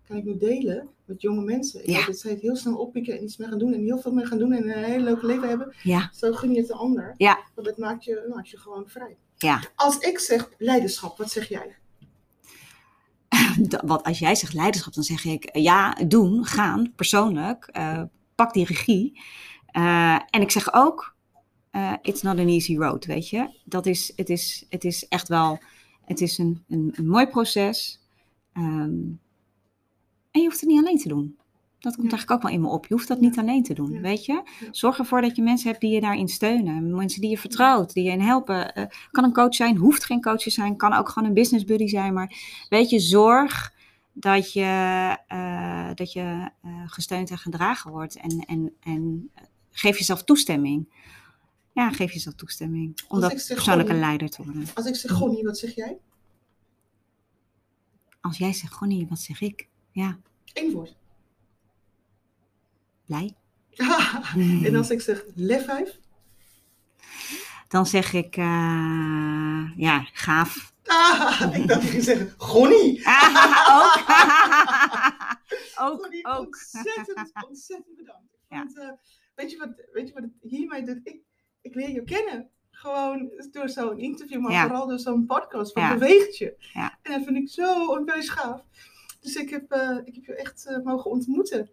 kan 0.06 0.16
ik 0.16 0.24
nu 0.24 0.36
delen 0.38 0.88
met 1.04 1.22
jonge 1.22 1.42
mensen. 1.42 1.80
Ik 1.80 1.86
Ja. 1.90 2.06
dat 2.06 2.18
zij 2.18 2.30
het 2.30 2.40
heel 2.40 2.56
snel 2.56 2.76
oppikken 2.76 3.16
en 3.18 3.22
iets 3.24 3.36
mee 3.36 3.48
gaan 3.48 3.58
doen. 3.58 3.72
En 3.72 3.80
heel 3.80 3.98
veel 4.00 4.12
mee 4.12 4.26
gaan 4.26 4.38
doen 4.38 4.52
en 4.52 4.68
een 4.78 4.84
heel 4.84 5.00
leuk 5.00 5.22
leven 5.22 5.48
hebben. 5.48 5.74
Ja, 5.82 6.10
Zo 6.14 6.32
gun 6.32 6.52
je 6.52 6.58
het 6.58 6.66
de 6.68 6.74
ander. 6.74 7.14
Ja. 7.16 7.38
Want 7.54 7.66
dat 7.66 7.78
maakt 7.78 8.04
je, 8.04 8.26
maakt 8.34 8.48
je 8.48 8.58
gewoon 8.58 8.88
vrij. 8.88 9.16
ja. 9.36 9.62
Als 9.76 9.98
ik 9.98 10.18
zeg 10.18 10.50
leiderschap, 10.58 11.18
wat 11.18 11.30
zeg 11.30 11.48
jij? 11.48 11.76
Wat 13.86 14.02
als 14.02 14.18
jij 14.18 14.34
zegt 14.34 14.52
leiderschap, 14.54 14.94
dan 14.94 15.04
zeg 15.04 15.24
ik 15.24 15.56
ja, 15.56 15.92
doen, 16.08 16.44
gaan, 16.44 16.92
persoonlijk. 16.96 17.64
eh, 17.72 18.02
pak 18.36 18.52
die 18.52 18.64
regie. 18.66 19.20
Eh, 19.66 20.18
en 20.30 20.40
ik 20.40 20.50
zeg 20.50 20.72
ook, 20.74 21.14
eh, 21.70 21.92
it's 22.02 22.22
not 22.22 22.38
an 22.38 22.48
easy 22.48 22.76
road, 22.76 23.04
weet 23.04 23.28
je. 23.28 23.48
Dat 23.64 23.86
is, 23.86 24.12
het, 24.16 24.28
is, 24.30 24.66
het 24.70 24.84
is 24.84 25.08
echt 25.08 25.28
wel, 25.28 25.58
het 26.04 26.20
is 26.20 26.38
een, 26.38 26.64
een, 26.68 26.92
een 26.96 27.06
mooi 27.06 27.26
proces. 27.26 28.00
Ehm, 28.52 28.92
en 30.30 30.40
je 30.42 30.44
hoeft 30.44 30.60
het 30.60 30.68
niet 30.68 30.78
alleen 30.78 30.98
te 30.98 31.08
doen. 31.08 31.36
Dat 31.78 31.94
komt 31.94 32.10
Ja. 32.10 32.16
eigenlijk 32.16 32.30
ook 32.30 32.48
wel 32.50 32.58
in 32.60 32.66
me 32.66 32.72
op. 32.74 32.86
Je 32.86 32.94
hoeft 32.94 33.08
dat 33.08 33.20
niet 33.20 33.38
alleen 33.38 33.62
te 33.62 33.74
doen, 33.74 33.92
Ja. 33.92 34.00
weet 34.00 34.24
je. 34.24 34.42
Zorg 34.70 34.98
ervoor 34.98 35.20
dat 35.20 35.36
je 35.36 35.42
mensen 35.42 35.68
hebt 35.68 35.80
die 35.80 35.90
je 35.90 36.00
daarin 36.00 36.28
steunen. 36.28 36.94
Mensen 36.94 37.20
die 37.20 37.30
je 37.30 37.38
vertrouwt, 37.38 37.92
die 37.92 38.04
je 38.04 38.10
in 38.10 38.20
helpen. 38.20 38.74
Eh, 38.74 38.84
kan 39.10 39.24
een 39.24 39.32
coach 39.32 39.54
zijn, 39.54 39.76
hoeft 39.76 40.04
geen 40.04 40.20
coach 40.22 40.40
te 40.40 40.50
zijn. 40.50 40.76
Kan 40.76 40.92
ook 40.92 41.08
gewoon 41.08 41.28
een 41.28 41.34
business 41.34 41.64
buddy 41.64 41.86
zijn. 41.86 42.12
Maar 42.14 42.36
weet 42.68 42.90
je, 42.90 42.98
zorg 42.98 43.72
dat 44.18 44.52
je, 44.52 45.16
eh, 45.26 45.90
dat 45.94 46.12
je 46.12 46.50
eh, 46.62 46.82
gesteund 46.86 47.30
en 47.30 47.38
gedragen 47.38 47.90
wordt. 47.90 48.16
En, 48.16 48.38
en, 48.38 48.74
en 48.80 49.30
geef 49.70 49.98
jezelf 49.98 50.24
toestemming. 50.24 50.94
Ja, 51.72 51.90
geef 51.90 52.12
jezelf 52.12 52.34
toestemming. 52.34 53.00
Om 53.08 53.20
dat 53.20 53.46
persoonlijke 53.46 53.94
leider 53.94 54.28
te 54.30 54.44
worden. 54.44 54.68
Als 54.74 54.86
ik 54.86 54.94
zeg 54.94 55.10
Gonnie, 55.10 55.44
wat 55.44 55.58
zeg 55.58 55.74
jij? 55.74 55.98
Als 58.20 58.38
jij 58.38 58.52
zegt, 58.52 58.72
Gonnie, 58.72 59.06
wat 59.08 59.20
zeg 59.20 59.40
ik? 59.40 59.68
Ja, 59.90 60.18
Eén 60.52 60.72
woord. 60.72 60.96
blij. 63.04 63.34
en 64.66 64.76
als 64.76 64.90
ik 64.90 65.00
zeg 65.00 65.24
lefwijf? 65.34 65.98
Dan 67.68 67.86
zeg 67.86 68.12
ik, 68.12 68.36
eh, 68.36 69.70
ja, 69.76 70.08
gaaf. 70.12 70.74
Ah, 70.86 71.50
ik 71.54 71.68
dacht 71.68 71.82
je 71.82 71.88
ging 71.88 72.02
zeggen 72.02 72.34
Gonnie. 72.36 72.98
ook. 73.76 73.94
ook, 75.86 76.00
Gonnie, 76.02 76.26
ook. 76.26 76.38
ontzettend, 76.38 77.32
ontzettend 77.48 77.96
bedankt. 77.96 78.38
Ja. 78.48 78.56
Want, 78.58 78.78
eh, 78.78 78.90
weet, 79.34 79.50
je 79.50 79.56
wat, 79.56 79.68
weet 79.92 80.08
je 80.08 80.14
wat 80.14 80.22
het 80.22 80.32
hiermee 80.40 80.82
doet? 80.82 81.00
Ik, 81.02 81.20
ik 81.60 81.74
leer 81.74 81.90
je 81.90 82.02
kennen. 82.02 82.50
Gewoon 82.70 83.30
door 83.50 83.68
zo'n 83.68 83.98
interview, 83.98 84.40
maar 84.40 84.52
Ja. 84.52 84.66
vooral 84.66 84.86
door 84.86 84.98
zo'n 84.98 85.26
podcast. 85.26 85.72
Wat 85.72 85.82
Ja. 85.82 85.92
beweegt 85.92 86.36
je? 86.38 86.54
Ja. 86.72 86.98
En 87.02 87.12
dat 87.12 87.24
vind 87.24 87.36
ik 87.36 87.48
zo 87.48 87.86
onwijs 87.86 88.28
gaaf. 88.28 88.62
Dus 89.20 89.34
ik 89.34 89.50
heb, 89.50 89.70
eh, 89.72 89.98
ik 90.04 90.14
heb 90.14 90.24
je 90.24 90.34
echt 90.34 90.66
eh, 90.66 90.78
mogen 90.82 91.10
ontmoeten 91.10 91.70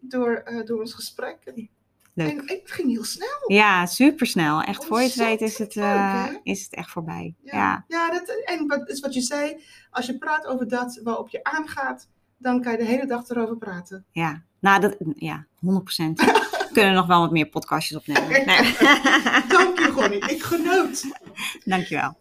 door, 0.00 0.62
door 0.64 0.80
ons 0.80 0.94
gesprek. 0.94 1.38
En, 1.44 1.70
Leuk. 2.16 2.30
en 2.30 2.42
het 2.46 2.60
ging 2.64 2.90
heel 2.90 3.04
snel. 3.04 3.28
Ja, 3.46 3.86
supersnel. 3.86 4.62
Echt, 4.62 4.84
voor 4.84 5.00
je 5.00 5.06
het 5.06 5.14
weet 5.14 5.40
is 5.40 5.58
het, 5.58 5.76
eh, 5.76 6.24
leuk, 6.28 6.40
is 6.42 6.62
het 6.62 6.74
echt 6.74 6.90
voorbij. 6.90 7.34
Ja, 7.42 7.56
Ja, 7.56 7.84
ja 7.88 8.10
dat, 8.10 8.42
en 8.44 8.66
wat 8.66 8.88
is 8.88 9.00
wat 9.00 9.14
je 9.14 9.20
zei, 9.20 9.60
als 9.90 10.06
je 10.06 10.18
praat 10.18 10.46
over 10.46 10.68
dat 10.68 11.00
waarop 11.02 11.28
je 11.28 11.44
aangaat, 11.44 12.08
dan 12.38 12.62
kan 12.62 12.72
je 12.72 12.78
de 12.78 12.84
hele 12.84 13.06
dag 13.06 13.28
erover 13.28 13.56
praten. 13.56 14.04
ja. 14.10 14.42
Nou, 14.60 14.80
dat, 14.80 14.96
ja, 15.14 15.46
100%. 15.60 16.20
We 16.20 16.68
kunnen 16.72 16.94
nog 16.94 17.06
wel 17.06 17.20
wat 17.20 17.30
meer 17.30 17.46
podcastjes 17.48 17.96
opnemen. 17.98 18.28
Nee. 18.28 18.44
Dank 19.48 19.78
je, 19.78 19.90
Gonnie. 19.92 20.18
Ik 20.28 20.42
genoot. 20.42 21.02
Dankjewel. 21.64 22.16